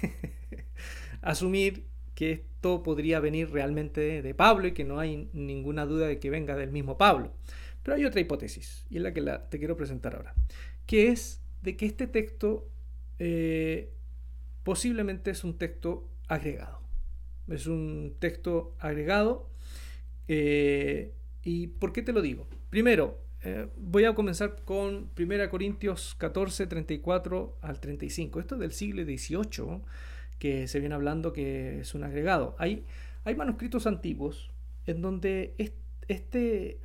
[1.21, 1.85] asumir
[2.15, 6.29] que esto podría venir realmente de Pablo y que no hay ninguna duda de que
[6.29, 7.33] venga del mismo Pablo.
[7.83, 10.33] Pero hay otra hipótesis, y es la que te quiero presentar ahora,
[10.85, 12.69] que es de que este texto
[13.25, 13.89] eh,
[14.63, 16.81] posiblemente es un texto agregado.
[17.47, 19.49] Es un texto agregado.
[20.27, 22.49] Eh, ¿Y por qué te lo digo?
[22.69, 28.41] Primero, eh, voy a comenzar con 1 Corintios 14, 34 al 35.
[28.41, 29.83] Esto es del siglo XVIII,
[30.37, 32.57] que se viene hablando que es un agregado.
[32.59, 32.83] Hay,
[33.23, 34.51] hay manuscritos antiguos
[34.85, 35.55] en donde
[36.09, 36.81] este,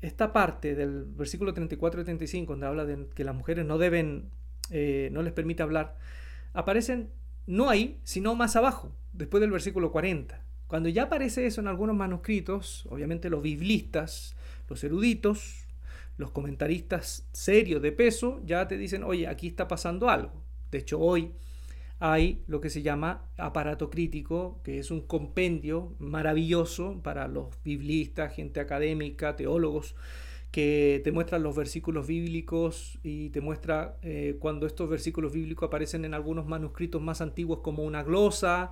[0.00, 4.30] esta parte del versículo 34 y 35, donde habla de que las mujeres no deben
[4.76, 5.96] eh, no les permite hablar,
[6.52, 7.10] aparecen
[7.46, 10.42] no ahí, sino más abajo, después del versículo 40.
[10.66, 14.34] Cuando ya aparece eso en algunos manuscritos, obviamente los biblistas,
[14.68, 15.68] los eruditos,
[16.16, 20.42] los comentaristas serios de peso, ya te dicen, oye, aquí está pasando algo.
[20.72, 21.30] De hecho, hoy
[22.00, 28.34] hay lo que se llama aparato crítico, que es un compendio maravilloso para los biblistas,
[28.34, 29.94] gente académica, teólogos,
[30.54, 36.04] que te muestra los versículos bíblicos y te muestra eh, cuando estos versículos bíblicos aparecen
[36.04, 38.70] en algunos manuscritos más antiguos como una glosa,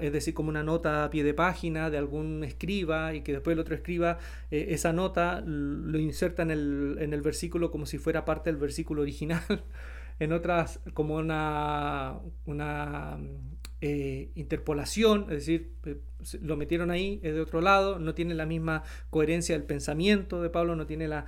[0.00, 3.52] es decir, como una nota a pie de página de algún escriba y que después
[3.52, 7.98] el otro escriba eh, esa nota lo inserta en el, en el versículo como si
[7.98, 9.42] fuera parte del versículo original.
[10.18, 13.18] en otras como una, una
[13.84, 15.98] eh, interpolación, es decir, eh,
[16.40, 20.50] lo metieron ahí, es de otro lado, no tiene la misma coherencia del pensamiento de
[20.50, 21.26] Pablo, no tiene la,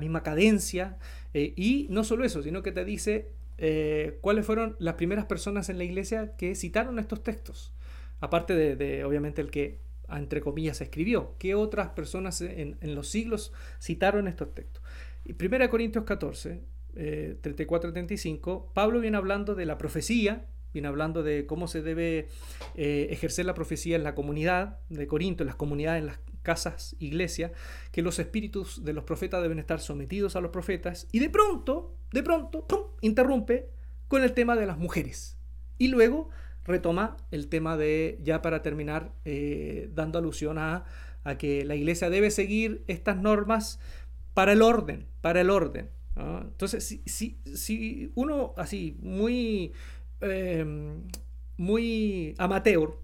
[0.00, 0.96] misma cadencia,
[1.34, 3.32] eh, y no solo eso, sino que te dice
[4.22, 7.74] cuáles fueron las primeras personas en la iglesia que citaron estos textos,
[8.18, 9.78] aparte de, obviamente el que
[10.08, 14.82] entre comillas escribió, qué otras personas en, en los siglos citaron estos textos.
[15.26, 16.62] Y 1 Corintios 14,
[16.94, 22.28] 34-35, Pablo viene hablando de la profecía, viene hablando de cómo se debe
[22.74, 26.96] eh, ejercer la profecía en la comunidad de Corinto, en las comunidades, en las casas,
[26.98, 27.52] iglesias,
[27.92, 31.96] que los espíritus de los profetas deben estar sometidos a los profetas, y de pronto,
[32.12, 33.70] de pronto, interrumpe
[34.08, 35.38] con el tema de las mujeres.
[35.78, 36.28] Y luego
[36.64, 40.84] retoma el tema de, ya para terminar, eh, dando alusión a,
[41.22, 43.78] a, que la iglesia debe seguir estas normas
[44.34, 45.88] para el orden, para el orden.
[46.16, 49.72] Entonces, si, si, si uno así, muy
[50.24, 51.02] Em,
[51.56, 52.96] muy amateur,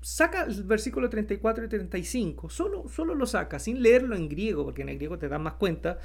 [0.00, 4.82] saca el versículo 34 y 35, solo, solo lo saca, sin leerlo en griego, porque
[4.82, 5.98] en el griego te das más cuenta,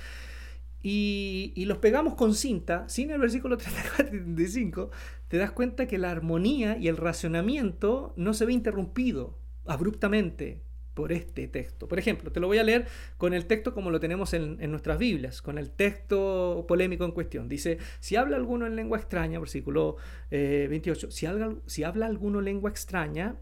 [0.84, 4.90] y, los pegamos con cinta, sin el versículo 34 y 35,
[5.28, 10.64] te das cuenta que la armonía y el racionamiento no se ve interrumpido abruptamente.
[10.94, 11.88] Por este texto.
[11.88, 12.88] Por ejemplo, te lo voy a leer
[13.18, 17.48] con el texto como lo tenemos en, nuestras Biblias, con el texto polémico en cuestión.
[17.48, 19.98] Dice, si habla alguno en lengua extraña, versículo
[20.30, 23.36] 28, eh, si habla, si habla alguno lengua extraña,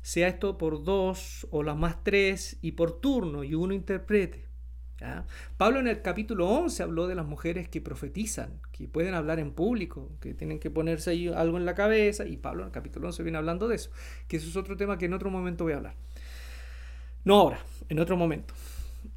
[0.00, 4.52] sea esto por dos o las más tres y por turno y uno interprete.
[5.56, 9.52] Pablo en el capítulo 11 habló de las mujeres que profetizan, que pueden hablar en
[9.52, 13.22] público, que tienen que ponerse algo en la cabeza, y Pablo en el capítulo 11
[13.22, 13.90] viene hablando de eso,
[14.28, 15.96] que eso es otro tema que en otro momento voy a hablar.
[17.24, 18.54] No ahora, en otro momento.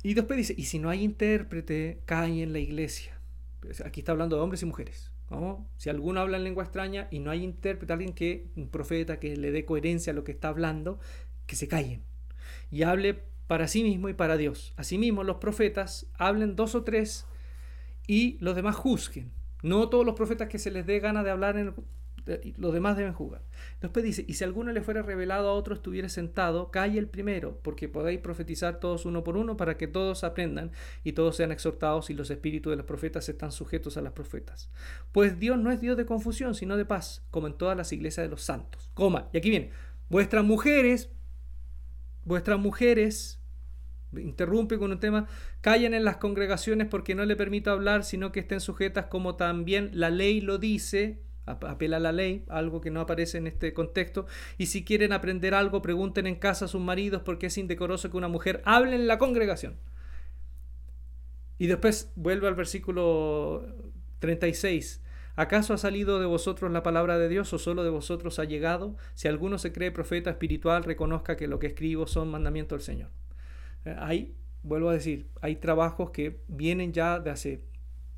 [0.04, 3.20] Y después dice, y si no hay intérprete, cae en la iglesia.
[3.84, 5.12] Aquí está hablando de hombres y mujeres.
[5.78, 9.36] Si alguno habla en lengua extraña y no hay intérprete, alguien que, un profeta que
[9.36, 11.00] le dé coherencia a lo que está hablando,
[11.48, 12.04] que se callen.
[12.72, 14.74] Y hable para sí mismo y para Dios.
[14.78, 17.26] Asimismo, los profetas hablen dos o tres
[18.08, 19.32] y los demás juzguen.
[19.64, 21.74] No todos los profetas que se les dé gana de hablar en,
[22.58, 23.42] los demás deben jugar.
[23.82, 27.60] Después dice, y si alguno le fuera revelado a otro estuviera sentado, calle el primero,
[27.62, 30.72] porque podéis profetizar todos uno por uno para que todos aprendan
[31.04, 34.70] y todos sean exhortados y los espíritus de los profetas están sujetos a las profetas.
[35.12, 38.26] Pues Dios no es Dios de confusión, sino de paz, como en todas las iglesias
[38.26, 38.90] de los santos.
[38.94, 39.72] Coma, y aquí viene,
[40.10, 41.10] vuestras mujeres,
[42.24, 43.40] vuestras mujeres
[44.18, 45.28] interrumpe con un tema,
[45.62, 49.92] callen en las congregaciones porque no le permito hablar, sino que estén sujetas como también
[49.94, 54.26] la ley lo dice, apela a la ley, algo que no aparece en este contexto,
[54.58, 58.18] y si quieren aprender algo, pregunten en casa a sus maridos porque es indecoroso que
[58.18, 59.78] una mujer hable en la congregación.
[61.58, 63.66] Y después vuelve al versículo
[64.20, 65.02] 36.
[65.38, 68.96] ¿Acaso ha salido de vosotros la palabra de Dios o solo de vosotros ha llegado?
[69.16, 73.10] Si alguno se cree profeta espiritual, reconozca que lo que escribo son mandamientos del Señor.
[73.84, 77.64] Eh, hay, vuelvo a decir, hay trabajos que vienen ya de hace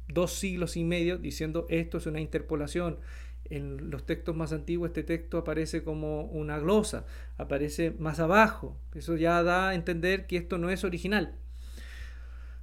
[0.07, 2.99] dos siglos y medio diciendo esto es una interpolación.
[3.49, 7.05] En los textos más antiguos este texto aparece como una glosa,
[7.37, 8.77] aparece más abajo.
[8.93, 11.35] Eso ya da a entender que esto no es original.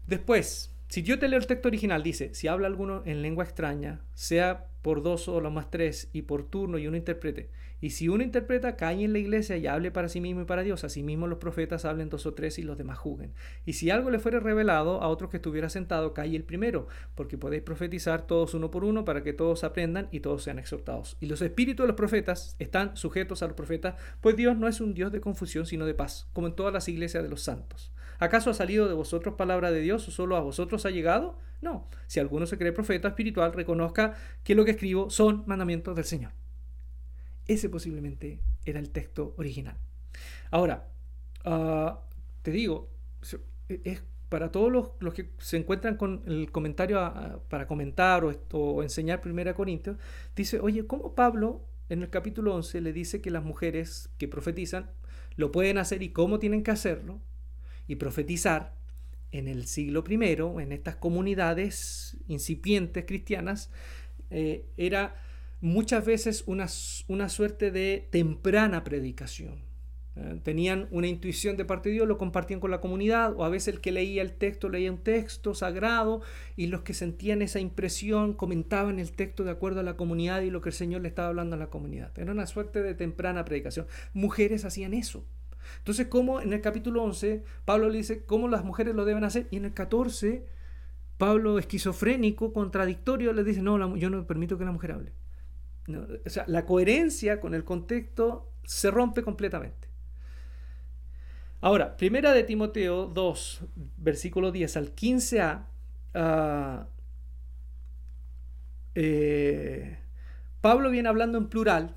[0.07, 4.01] Después, si yo te leo el texto original, dice, si habla alguno en lengua extraña,
[4.15, 7.49] sea por dos o lo más tres, y por turno y uno interprete.
[7.81, 10.63] Y si uno interpreta, cae en la iglesia y hable para sí mismo y para
[10.63, 10.85] Dios.
[10.85, 13.33] Asimismo los profetas hablen dos o tres y los demás juzguen.
[13.65, 17.39] Y si algo le fuere revelado a otro que estuviera sentado, cae el primero, porque
[17.39, 21.17] podéis profetizar todos uno por uno para que todos aprendan y todos sean exhortados.
[21.19, 24.83] Y los espíritus de los profetas están sujetos a los profetas, pues Dios no es
[24.83, 27.91] un Dios de confusión, sino de paz, como en todas las iglesias de los santos.
[28.19, 31.39] ¿Acaso ha salido de vosotros palabra de Dios o solo a vosotros ha llegado?
[31.61, 31.89] No.
[32.07, 36.33] Si alguno se cree profeta espiritual, reconozca que lo que escribo son mandamientos del Señor.
[37.47, 39.77] Ese posiblemente era el texto original.
[40.51, 40.89] Ahora,
[41.45, 42.01] ah,
[42.43, 42.91] te digo,
[43.69, 46.99] es para todos los, que se encuentran con el comentario
[47.49, 49.97] para comentar o, enseñar Primera Corintios,
[50.35, 54.91] dice, oye, ¿cómo Pablo en el capítulo 11 le dice que las mujeres que profetizan
[55.37, 57.21] lo pueden hacer y cómo tienen que hacerlo?
[57.87, 58.75] Y profetizar
[59.35, 63.71] en el siglo I, en estas comunidades incipientes cristianas,
[64.31, 65.17] eh, era
[65.61, 66.67] muchas veces una,
[67.09, 69.65] una, suerte de temprana predicación.
[70.15, 70.39] ¿eh?
[70.45, 73.75] Tenían una intuición de parte de Dios, lo compartían con la comunidad, o a veces
[73.75, 76.23] el que leía el texto leía un texto sagrado,
[76.55, 80.51] y los que sentían esa impresión comentaban el texto de acuerdo a la comunidad y
[80.51, 82.17] lo que el Señor le estaba hablando a la comunidad.
[82.19, 83.87] Era una suerte de temprana predicación.
[84.13, 85.27] Mujeres hacían eso.
[85.79, 89.49] Entonces, ¿cómo en el capítulo 11 Pablo le dice cómo las mujeres lo deben hacer?
[89.51, 90.47] Y en el 14,
[91.19, 95.13] Pablo, esquizofrénico, contradictorio, le dice, no, yo no permito que la mujer hable.
[96.25, 99.89] o sea, la coherencia con el contexto se rompe completamente.
[101.61, 103.61] Ahora, primera de Timoteo 2,
[103.97, 105.65] versículo 10 al 15a,
[106.15, 106.87] ah,
[108.95, 109.99] eh,
[110.61, 111.95] Pablo viene hablando en plural,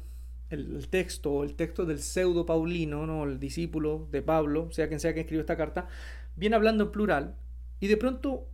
[0.50, 3.24] el, texto el texto del pseudo Paulino, ¿no?
[3.26, 5.88] el discípulo de Pablo, sea quien sea que escribió esta carta,
[6.36, 7.36] viene hablando en plural
[7.80, 8.48] y de pronto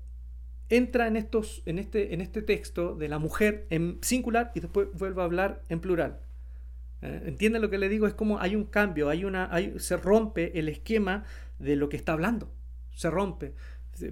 [0.69, 4.87] entra en, estos, en, este, en este texto de la mujer en singular y después
[4.93, 6.19] vuelve a hablar en plural.
[7.01, 7.23] ¿Eh?
[7.25, 8.07] ¿Entienden lo que le digo?
[8.07, 11.25] Es como hay un cambio, hay una, hay, se rompe el esquema
[11.59, 12.51] de lo que está hablando.
[12.91, 13.53] Se rompe.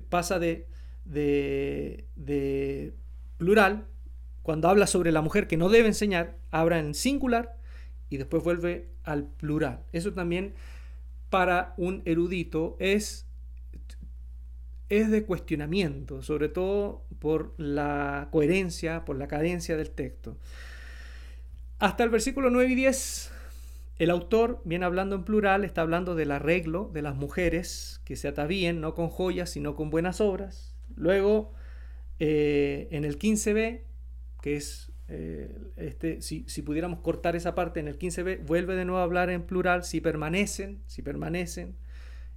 [0.10, 0.68] Pasa de,
[1.06, 2.94] de, de
[3.38, 3.88] plural,
[4.44, 7.58] cuando habla sobre la mujer que no debe enseñar, habla en singular
[8.12, 9.80] y después vuelve al plural.
[9.94, 10.54] Eso también
[11.32, 13.26] para un erudito es,
[14.90, 20.38] es de cuestionamiento, sobre todo por la coherencia, por la cadencia del texto.
[21.80, 23.32] Hasta el versículo 9 y 10,
[23.98, 28.28] el autor viene hablando en plural, está hablando del arreglo de las mujeres que se
[28.28, 30.76] atavíen no con joyas, sino con buenas obras.
[30.98, 31.54] Luego,
[32.20, 33.84] eh, en el 15b,
[34.42, 39.02] que es eh, este, si, pudiéramos cortar esa parte en el 15b, vuelve de nuevo
[39.02, 41.76] a hablar en plural, si permanecen, si permanecen.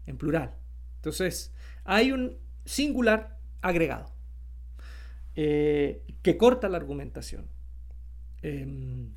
[0.07, 0.55] en plural.
[0.97, 1.55] Entonces,
[1.85, 4.11] hay un singular agregado
[5.37, 7.47] eh, que corta la argumentación.
[8.43, 9.13] Em,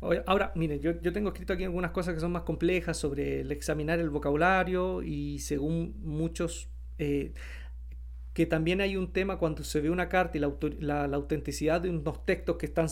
[0.00, 3.98] ahora, miren, yo, tengo escrito aquí algunas cosas que son más complejas sobre el examinar
[4.00, 7.34] el vocabulario y según muchos, eh,
[8.34, 10.40] que también hay un tema cuando se ve una carta y
[10.80, 12.88] la, autenticidad de unos textos que están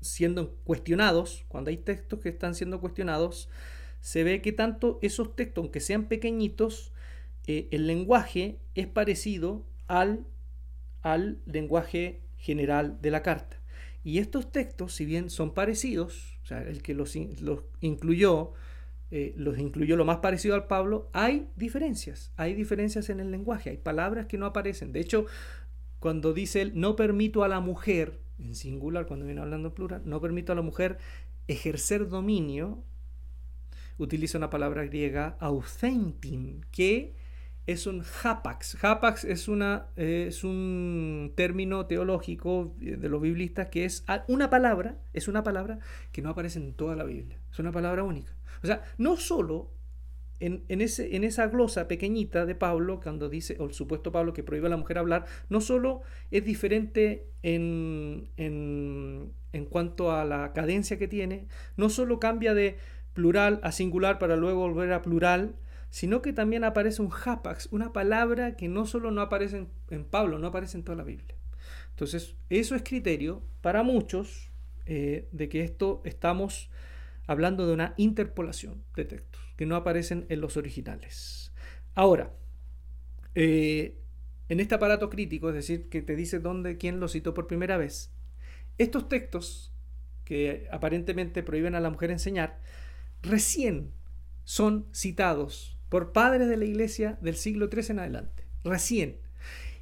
[0.00, 3.50] siendo cuestionados, cuando hay textos que están siendo cuestionados,
[4.00, 6.92] se ve que tanto esos textos, aunque sean pequeñitos,
[7.46, 10.26] eh, el lenguaje es parecido al,
[11.02, 13.60] al lenguaje general de la carta.
[14.04, 17.14] Y estos textos, si bien son parecidos, o sea, el que los,
[17.80, 18.54] incluyó,
[19.10, 23.70] eh, los incluyó lo más parecido al Pablo, hay diferencias, hay diferencias en el lenguaje,
[23.70, 24.92] hay palabras que no aparecen.
[24.92, 25.26] De hecho,
[26.00, 30.02] cuando dice él, no permito a la mujer, en singular, cuando viene hablando en plural,
[30.04, 30.98] no permito a la mujer
[31.48, 32.82] ejercer dominio,
[33.98, 37.14] utiliza una palabra griega, ausentin, que
[37.66, 38.82] es un hapax.
[38.82, 45.28] Hapax es, una, es un término teológico de los biblistas que es una palabra, es
[45.28, 45.80] una palabra
[46.12, 47.40] que no aparece en toda la Biblia.
[47.50, 48.36] Es una palabra única.
[48.62, 49.72] O sea, no solo
[50.38, 54.44] en, ese, en esa glosa pequeñita de Pablo, cuando dice, o el supuesto Pablo que
[54.44, 60.52] prohíbe a la mujer hablar, no solo es diferente en, en, en cuanto a la
[60.52, 62.76] cadencia que tiene, no solo cambia de
[63.14, 65.56] plural a singular para luego volver a plural,
[65.90, 70.38] sino que también aparece un hapax, una palabra que no solo no aparece en, Pablo,
[70.38, 71.36] no aparece en toda la Biblia.
[71.90, 74.50] Entonces, eso es criterio para muchos
[74.84, 76.70] eh, de que esto estamos
[77.26, 81.52] hablando de una interpolación de textos que no aparecen en los originales.
[81.94, 82.32] Ahora,
[83.34, 83.98] eh,
[84.48, 87.76] en este aparato crítico, es decir, que te dice dónde, quién lo citó por primera
[87.76, 88.12] vez,
[88.78, 89.72] estos textos
[90.24, 92.60] que aparentemente prohíben a la mujer enseñar,
[93.22, 93.92] recién
[94.44, 99.18] son citados por padres de la iglesia del siglo III en adelante, recién.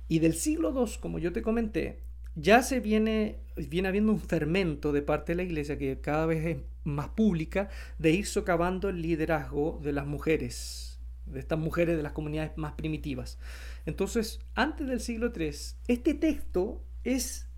[0.08, 2.00] Y del siglo II, como yo te comenté,
[2.34, 6.44] ya se viene, viene habiendo un fermento de parte de la iglesia que cada vez
[6.44, 12.02] es más pública de ir socavando el liderazgo de las mujeres, de estas mujeres de
[12.02, 13.38] las comunidades más primitivas.
[13.86, 15.50] Entonces, antes del siglo III,
[15.88, 17.48] este texto es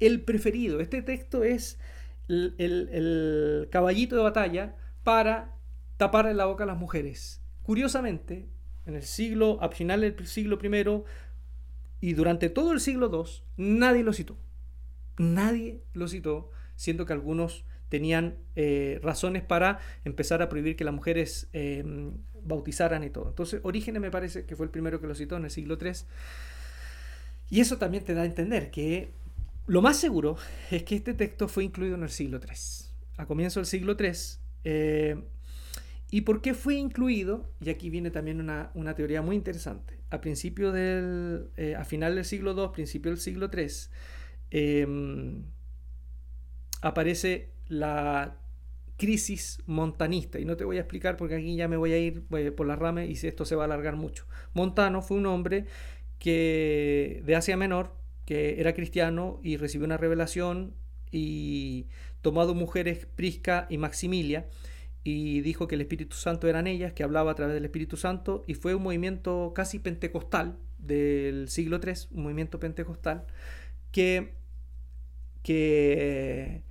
[0.00, 1.78] el preferido, este texto es
[2.28, 5.56] el, el caballito de batalla para
[5.96, 8.46] tapar la boca a las mujeres Curiosamente,
[8.86, 11.02] en el siglo, a finales del siglo I
[12.00, 14.36] y durante todo el siglo II, nadie lo citó.
[15.16, 20.92] Nadie lo citó, siendo que algunos tenían eh, razones para empezar a prohibir que las
[20.92, 23.28] mujeres em, bautizaran y todo.
[23.30, 25.92] Entonces, Orígenes me parece que fue el primero que lo citó en el siglo III.
[27.48, 29.12] Y eso también te da a entender que
[29.66, 30.36] lo más seguro
[30.70, 32.54] es que este texto fue incluido en el siglo III.
[33.16, 35.22] A comienzo del siglo III,
[36.10, 37.50] ¿Y por qué fue incluido?
[37.60, 39.98] Y aquí viene también una, teoría muy interesante.
[40.10, 43.66] A principio del, eh, a final del siglo II, principio del siglo III,
[44.50, 45.44] em,
[46.82, 48.38] aparece la
[48.96, 50.38] crisis montanista.
[50.38, 52.24] Y no te voy a explicar porque aquí ya me voy a ir
[52.54, 54.26] por las ramas y si esto se va a alargar mucho.
[54.52, 55.66] Montano fue un hombre
[56.18, 57.94] que de Asia Menor,
[58.24, 60.74] que era cristiano y recibió una revelación
[61.10, 61.86] y
[62.22, 64.46] tomado mujeres Prisca y Maximilia
[65.04, 68.42] y dijo que el Espíritu Santo eran ellas, que hablaba a través del Espíritu Santo,
[68.46, 73.26] y fue un movimiento casi pentecostal del siglo III, un movimiento pentecostal,
[73.92, 74.34] que,
[75.42, 76.62] que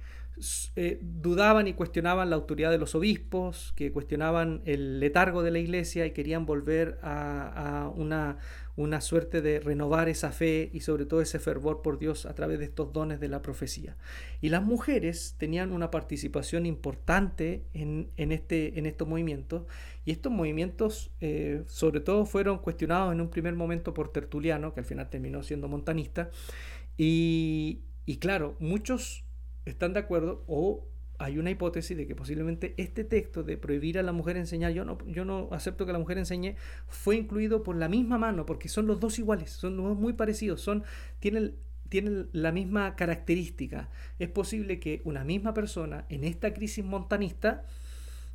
[0.75, 5.59] eh, dudaban y cuestionaban la autoridad de los obispos, que cuestionaban el letargo de la
[5.59, 8.39] iglesia y querían volver a, una,
[8.75, 12.59] una, suerte de renovar esa fe y sobre todo ese fervor por Dios a través
[12.59, 13.97] de estos dones de la profecía.
[14.41, 19.63] Y las mujeres tenían una participación importante en, este, en estos movimientos
[20.05, 24.79] y estos movimientos eh, sobre todo fueron cuestionados en un primer momento por Tertuliano, que
[24.79, 26.29] al final terminó siendo montanista,
[26.97, 29.23] y, y claro, muchos
[29.65, 30.85] están de acuerdo o
[31.23, 34.83] hay una hipótesis de que posiblemente este texto de prohibir a la mujer enseñar, yo
[34.83, 36.55] no, yo no acepto que la mujer enseñe,
[36.87, 40.59] fue incluido por la misma mano, porque son los dos iguales, son dos muy parecidos,
[40.59, 40.83] son,
[41.19, 41.55] tienen,
[41.87, 43.89] tienen la misma característica.
[44.19, 47.63] Es posible que una misma persona en esta crisis montanista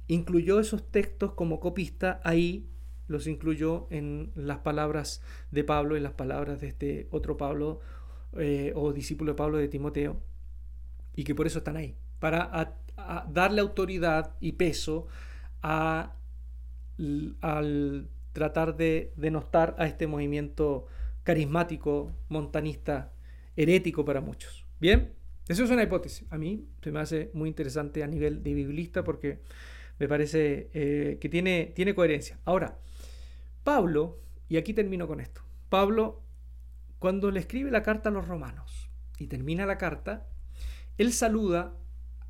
[0.07, 2.71] incluyó esos textos como copista ahí
[3.07, 7.81] los incluyó en las palabras de Pablo, en las palabras de este otro Pablo
[8.35, 10.21] eh, o discípulo de Pablo de Timoteo
[11.15, 12.77] y que por eso están ahí, para
[13.29, 15.07] darle autoridad y peso
[15.63, 16.15] a,
[17.41, 20.87] al tratar de denostar a este movimiento
[21.23, 23.13] carismático, montanista,
[23.57, 24.67] herético para muchos.
[24.81, 25.13] Bien,
[25.49, 26.27] eso es una hipótesis.
[26.31, 29.41] A mí se me hace muy interesante a nivel de biblista porque
[29.99, 32.39] me parece eh, que tiene, tiene coherencia.
[32.45, 32.79] Ahora,
[33.65, 36.23] Pablo, y aquí termino con esto, Pablo,
[36.99, 40.27] cuando le escribe la carta a los romanos y termina la carta,
[40.97, 41.77] él saluda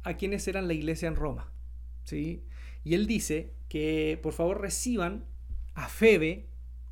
[0.03, 1.53] a quienes eran la iglesia en Roma.
[2.05, 2.45] ¿sí?
[2.85, 5.25] Y él dice que por favor reciban
[5.75, 6.49] a Febe,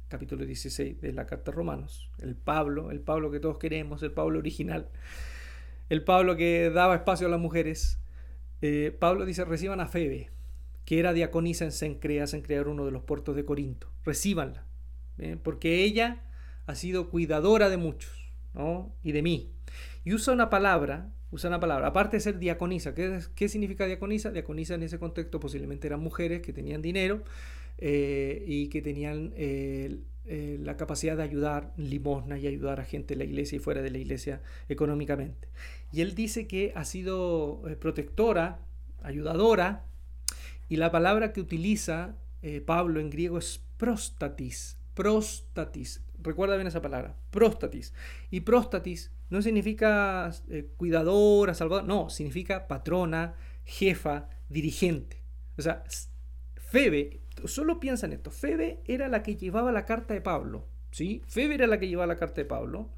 [0.08, 4.12] capítulo 16 de la carta a Romanos, el Pablo, el Pablo que todos queremos, el
[4.12, 4.88] Pablo original,
[5.88, 7.98] el Pablo que daba espacio a las mujeres.
[8.62, 10.30] Eh, Pablo dice, reciban a Febe,
[10.84, 13.90] que era diaconisa en Sencrea, Sencrea era uno de los puertos de Corinto.
[14.04, 14.64] Recíbanla,
[15.18, 15.36] ¿eh?
[15.42, 16.22] porque ella
[16.66, 18.94] ha sido cuidadora de muchos ¿no?
[19.02, 19.52] y de mí.
[20.04, 24.30] Y usa una palabra, usa una palabra, aparte de ser diaconisa, ¿qué, qué significa diaconisa?
[24.30, 27.22] Diaconisa en ese contexto posiblemente eran mujeres que tenían dinero
[27.78, 29.98] eh, y que tenían eh,
[30.62, 33.90] la capacidad de ayudar limosna y ayudar a gente en la iglesia y fuera de
[33.90, 35.48] la iglesia económicamente.
[35.92, 38.60] Y él dice que ha sido protectora,
[39.02, 39.84] ayudadora,
[40.68, 42.16] y la palabra que utiliza
[42.64, 46.02] Pablo en griego es próstatis, próstatis.
[46.20, 47.92] Recuerda bien esa palabra, próstatis.
[48.30, 55.22] Y próstatis no significa eh, cuidadora, salvadora, no, significa patrona, jefa, dirigente.
[55.58, 55.84] O sea,
[56.56, 61.22] Febe, solo piensa en esto, Febe era la que llevaba la carta de Pablo, ¿sí?
[61.26, 62.90] Febe era la que llevaba la carta de Pablo.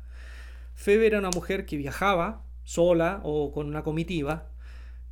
[0.74, 4.50] Febe era una mujer que viajaba sola o con una comitiva,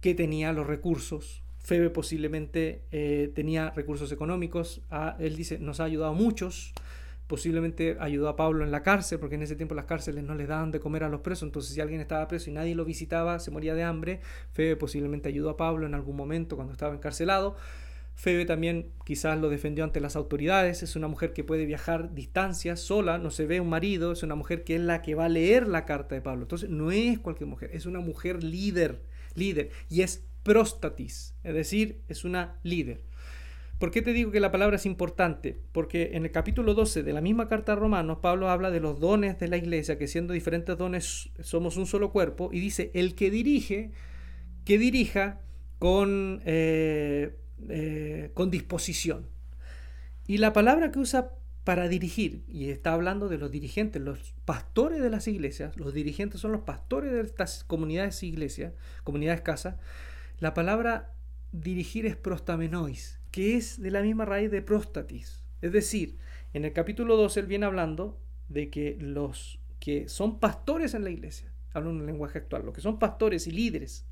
[0.01, 5.85] que tenía los recursos, Febe posiblemente eh, tenía recursos económicos, ah, él dice, nos ha
[5.85, 6.73] ayudado muchos,
[7.27, 10.49] posiblemente ayudó a Pablo en la cárcel, porque en ese tiempo las cárceles no les
[10.49, 13.39] daban de comer a los presos, entonces si alguien estaba preso y nadie lo visitaba,
[13.39, 14.21] se moría de hambre,
[14.53, 17.57] Febe posiblemente ayudó a Pablo en algún momento cuando estaba encarcelado.
[18.15, 22.81] Febe también quizás lo defendió ante las autoridades, es una mujer que puede viajar distancias
[22.81, 25.29] sola, no se ve un marido, es una mujer que es la que va a
[25.29, 26.43] leer la carta de Pablo.
[26.43, 29.03] Entonces no es cualquier mujer, es una mujer líder,
[29.35, 33.03] líder, y es próstatis, es decir, es una líder.
[33.79, 35.61] ¿Por qué te digo que la palabra es importante?
[35.73, 39.01] Porque en el capítulo 12 de la misma carta a Romanos, Pablo habla de los
[39.01, 43.15] dones de la iglesia, que siendo diferentes dones somos un solo cuerpo, y dice, el
[43.15, 43.91] que dirige,
[44.65, 45.43] que dirija
[45.79, 47.37] con, eh,
[47.69, 49.29] eh, con disposición.
[50.27, 51.33] Y la palabra que usa
[51.65, 56.41] para dirigir, y está hablando de los dirigentes, los pastores de las iglesias, los dirigentes
[56.41, 58.73] son los pastores de estas comunidades iglesias,
[59.05, 59.79] comunidades casa,
[60.39, 61.13] la palabra
[61.53, 65.45] dirigir es prostamenois, que es de la misma raíz de próstatis.
[65.63, 66.19] Es decir,
[66.53, 71.11] en el capítulo 12 él viene hablando de que los que son pastores en la
[71.11, 74.07] iglesia, hablo en un lenguaje actual, los que son pastores y líderes,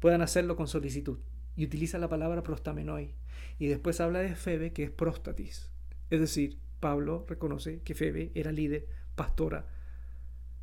[0.00, 1.18] puedan hacerlo con solicitud.
[1.54, 3.14] Y utiliza la palabra prostamenoi.
[3.58, 5.70] Y después habla de Febe, que es próstatis.
[6.10, 9.66] Es decir, Pablo reconoce que Febe era líder, pastora,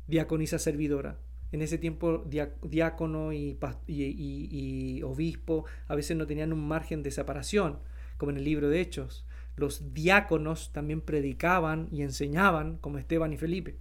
[0.06, 1.18] diaconisa servidora,
[1.52, 2.24] en ese tiempo
[2.62, 3.58] diácono y,
[5.02, 7.78] obispo a veces no tenían un margen de separación,
[8.16, 9.26] como en el libro de Hechos.
[9.56, 13.76] Los diáconos también predicaban y enseñaban, como Esteban y Felipe.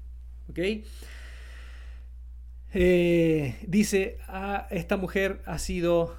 [2.74, 6.16] Eh, dice, ah, esta mujer ha sido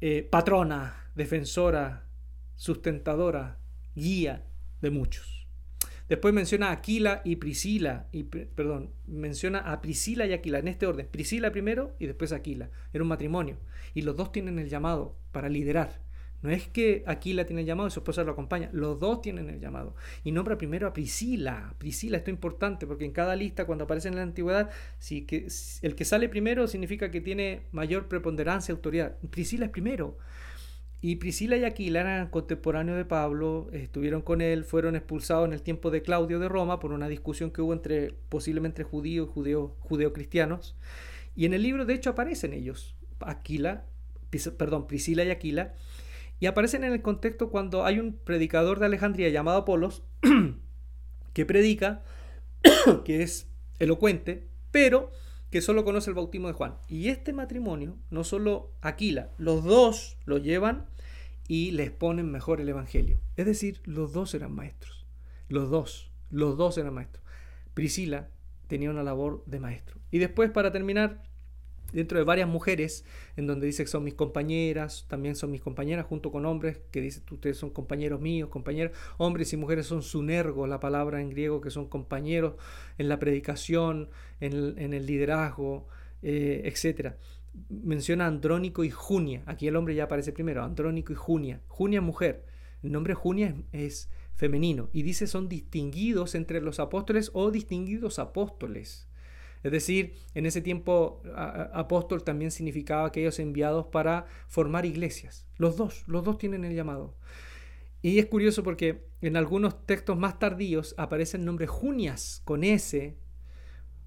[0.00, 2.04] eh, patrona, defensora,
[2.56, 3.58] sustentadora,
[3.94, 4.44] guía
[4.80, 5.41] de muchos.
[6.08, 10.86] Después menciona a Aquila y Priscila, y, perdón, menciona a Priscila y Aquila en este
[10.86, 11.08] orden.
[11.10, 12.70] Priscila primero y después Aquila.
[12.92, 13.58] Era un matrimonio.
[13.94, 16.00] Y los dos tienen el llamado para liderar.
[16.42, 19.48] No es que Aquila tiene el llamado y su esposa lo acompaña, los dos tienen
[19.48, 19.94] el llamado.
[20.24, 21.74] Y nombra primero a Priscila.
[21.78, 25.46] Priscila, esto es importante porque en cada lista, cuando aparece en la antigüedad, si que,
[25.82, 29.16] el que sale primero significa que tiene mayor preponderancia, autoridad.
[29.30, 30.18] Priscila es primero.
[31.04, 35.60] Y Priscila y Aquila eran contemporáneos de Pablo, estuvieron con él, fueron expulsados en el
[35.60, 39.76] tiempo de Claudio de Roma por una discusión que hubo entre posiblemente judíos y judeo,
[39.80, 40.76] judeocristianos.
[41.34, 43.84] Y en el libro, de hecho, aparecen ellos, Aquila,
[44.56, 45.74] perdón, Priscila y Aquila,
[46.38, 50.04] y aparecen en el contexto cuando hay un predicador de Alejandría llamado Apolos
[51.32, 52.04] que predica,
[53.04, 53.48] que es
[53.80, 55.10] elocuente, pero
[55.52, 56.78] que solo conoce el bautismo de Juan.
[56.88, 60.86] Y este matrimonio, no solo Aquila, los dos lo llevan
[61.46, 63.20] y les ponen mejor el Evangelio.
[63.36, 65.06] Es decir, los dos eran maestros.
[65.48, 67.22] Los dos, los dos eran maestros.
[67.74, 68.30] Priscila
[68.66, 70.00] tenía una labor de maestro.
[70.10, 71.22] Y después, para terminar,
[71.92, 73.04] dentro de varias mujeres,
[73.36, 77.00] en donde dice que son mis compañeras, también son mis compañeras, junto con hombres, que
[77.00, 81.60] dice ustedes son compañeros míos, compañeros, hombres y mujeres son sunergo, la palabra en griego,
[81.60, 82.54] que son compañeros
[82.98, 85.86] en la predicación, en el, liderazgo,
[86.22, 87.14] eh, etc.
[87.68, 92.46] Menciona Andrónico y Junia, aquí el hombre ya aparece primero, Andrónico y Junia, Junia mujer,
[92.82, 99.08] el nombre Junia es femenino, y dice son distinguidos entre los apóstoles o distinguidos apóstoles.
[99.62, 105.46] Es decir, en ese tiempo apóstol también significaba aquellos enviados para formar iglesias.
[105.56, 107.16] Los dos, los dos tienen el llamado.
[108.02, 113.16] Y es curioso porque en algunos textos más tardíos aparece el nombre Junias con S,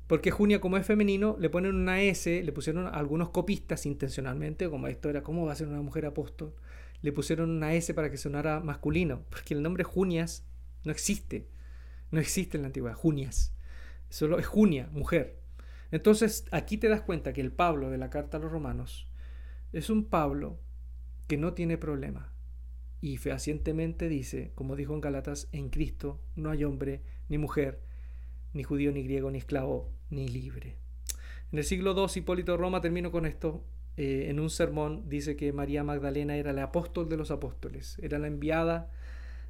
[0.08, 4.88] porque Junia como es femenino le ponen una S, le pusieron algunos copistas intencionalmente, como
[4.88, 6.54] esto era, ¿cómo va a ser una mujer apóstol?
[7.02, 10.46] Le pusieron una S para que sonara masculino, porque el nombre Junias
[10.84, 11.48] no existe,
[12.12, 13.56] no existe en la antigüedad, Junias,
[14.10, 15.45] solo es Junia, mujer.
[15.96, 19.08] Entonces aquí te das cuenta que el Pablo de la carta a los romanos
[19.72, 20.60] es un Pablo
[21.26, 22.34] que no tiene problema
[23.00, 27.80] y fehacientemente dice, como dijo en Galatas, en Cristo no hay hombre ni mujer,
[28.52, 30.76] ni judío ni griego, ni esclavo, ni libre.
[31.54, 33.64] En el siglo II, Hipólito Roma, termino con esto,
[33.96, 38.20] eh, en un sermón dice que María Magdalena era la apóstol de los apóstoles, era
[38.20, 38.92] la enviada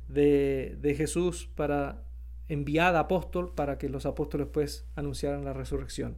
[0.10, 2.05] de, de Jesús para
[2.48, 6.18] enviada apóstol para que los apóstoles pues anunciaran la resurrección.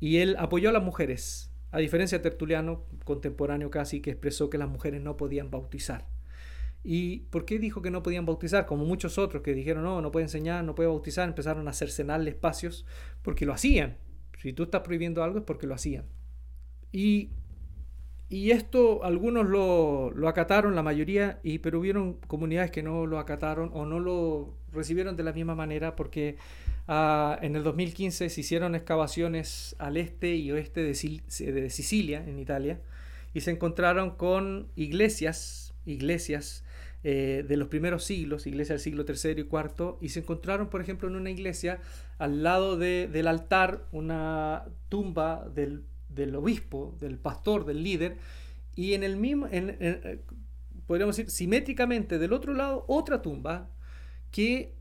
[0.00, 4.58] Y él apoyó a las mujeres, a diferencia de Tertuliano, contemporáneo casi, que expresó que
[4.58, 6.06] las mujeres no podían bautizar.
[6.84, 8.66] ¿Y por qué dijo que no podían bautizar?
[8.66, 12.30] Como muchos otros que dijeron, no, no puede enseñar, no puede bautizar, empezaron a cercenarle
[12.30, 12.84] espacios
[13.22, 13.98] porque lo hacían.
[14.38, 16.06] Si tú estás prohibiendo algo es porque lo hacían.
[16.90, 17.30] Y,
[18.32, 23.70] y esto algunos lo, acataron, la mayoría, y, pero hubieron comunidades que no lo acataron
[23.74, 26.38] o no lo recibieron de la misma manera porque
[26.88, 32.38] ah, en el 2015 se hicieron excavaciones al este y oeste de, de Sicilia, en
[32.38, 32.80] Italia,
[33.34, 36.64] y se encontraron con iglesias, iglesias
[37.04, 40.80] eh, de los primeros siglos, iglesia del siglo III y IV, y se encontraron, por
[40.80, 41.80] ejemplo, en una iglesia
[42.16, 45.84] al lado del altar una tumba del,
[46.34, 48.18] obispo, del pastor, del líder,
[48.74, 50.20] y en el mismo, eh,
[50.86, 53.68] podríamos decir, simétricamente del otro lado, otra tumba
[54.30, 54.74] que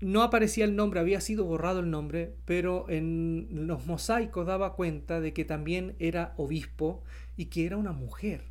[0.00, 5.20] no aparecía el nombre, había sido borrado el nombre, pero en los mosaicos daba cuenta
[5.20, 7.02] de que también era obispo
[7.36, 8.44] y que era una mujer.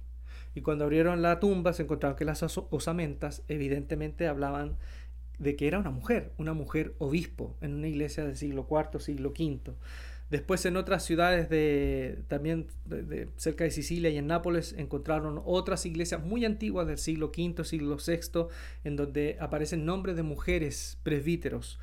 [0.54, 4.78] Y cuando abrieron la tumba se encontraron que las osamentas evidentemente hablaban
[5.40, 9.30] de que era una mujer, una mujer obispo en una iglesia del siglo IV, siglo
[9.30, 9.74] V.
[10.30, 15.86] Después en otras ciudades de también de, cerca de Sicilia y en Nápoles encontraron otras
[15.86, 18.48] iglesias muy antiguas del siglo V, siglo VI,
[18.84, 21.80] en donde aparecen nombres de mujeres presbíteros.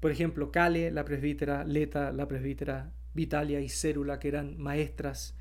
[0.00, 5.34] Por ejemplo, Cale, la presbítera, Leta, la presbítera, Vitalia y Cérula, que eran maestras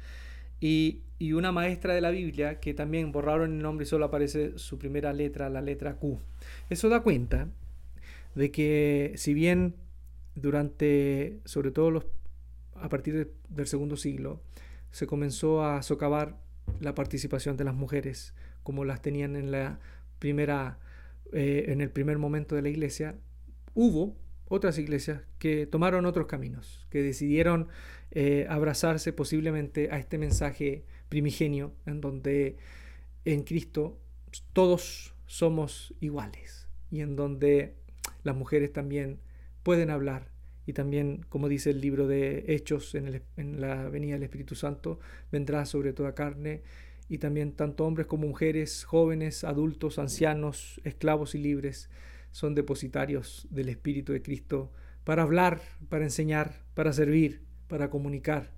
[0.60, 1.02] y,
[1.34, 5.14] una maestra de la Biblia que también borraron el nombre y solo aparece su primera
[5.14, 6.20] letra, la letra Q.
[6.70, 7.48] Eso da cuenta
[8.36, 9.76] de que si bien
[10.36, 12.06] durante, sobre todo los,
[12.76, 14.42] a partir del segundo siglo,
[14.92, 16.38] se comenzó a socavar
[16.80, 19.80] la participación de las mujeres como las tenían en la
[20.20, 20.80] primera
[21.34, 23.16] eh, en el primer momento de la iglesia.
[23.74, 24.16] Hubo
[24.48, 27.68] otras iglesias que tomaron otros caminos, que decidieron
[28.12, 32.58] eh, abrazarse posiblemente a este mensaje primigenio en donde
[33.26, 34.00] en Cristo
[34.54, 37.76] todos somos iguales y en donde
[38.24, 39.20] las mujeres también
[39.64, 40.30] pueden hablar
[40.66, 45.00] y también, como dice el libro de Hechos en, en la venida del Espíritu Santo,
[45.32, 46.64] vendrá sobre toda carne
[47.08, 51.90] y también tanto hombres como mujeres, jóvenes, adultos, ancianos, esclavos y libres
[52.36, 54.70] son depositarios del Espíritu de Cristo
[55.06, 58.52] para hablar, para enseñar, para servir, para comunicar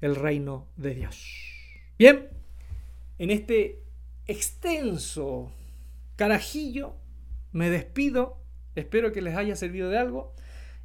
[0.00, 1.28] el reino de Dios.
[1.98, 2.28] Bien,
[3.18, 3.82] en este
[4.26, 5.52] extenso
[6.16, 6.96] carajillo
[7.52, 8.40] me despido.
[8.76, 10.34] Espero que les haya servido de algo.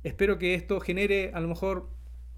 [0.04, 1.90] Espero que esto genere a lo mejor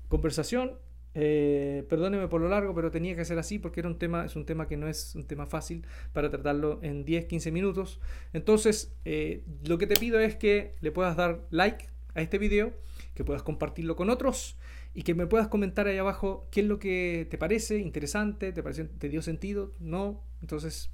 [0.08, 0.78] conversación,
[1.16, 4.36] eh, perdóneme por lo largo, pero tenía que ser así porque era un tema, es
[4.36, 8.00] un tema que no es un tema fácil para tratarlo en 10, 15 minutos.
[8.34, 12.74] Entonces, eh, lo que te pido es que le puedas dar like a este video,
[13.16, 14.58] que puedas compartirlo con otros
[14.94, 18.64] y que me puedas comentar ahí abajo qué es lo que te parece interesante, te,
[18.64, 20.24] parece, te dio sentido, no.
[20.42, 20.92] Entonces,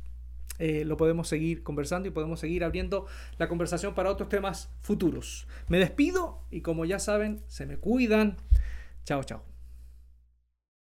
[0.60, 3.06] eh, lo podemos seguir conversando y podemos seguir abriendo
[3.38, 5.48] la conversación para otros temas futuros.
[5.68, 8.38] Me despido y como ya saben, se me cuidan.
[9.04, 9.55] Chao, chao.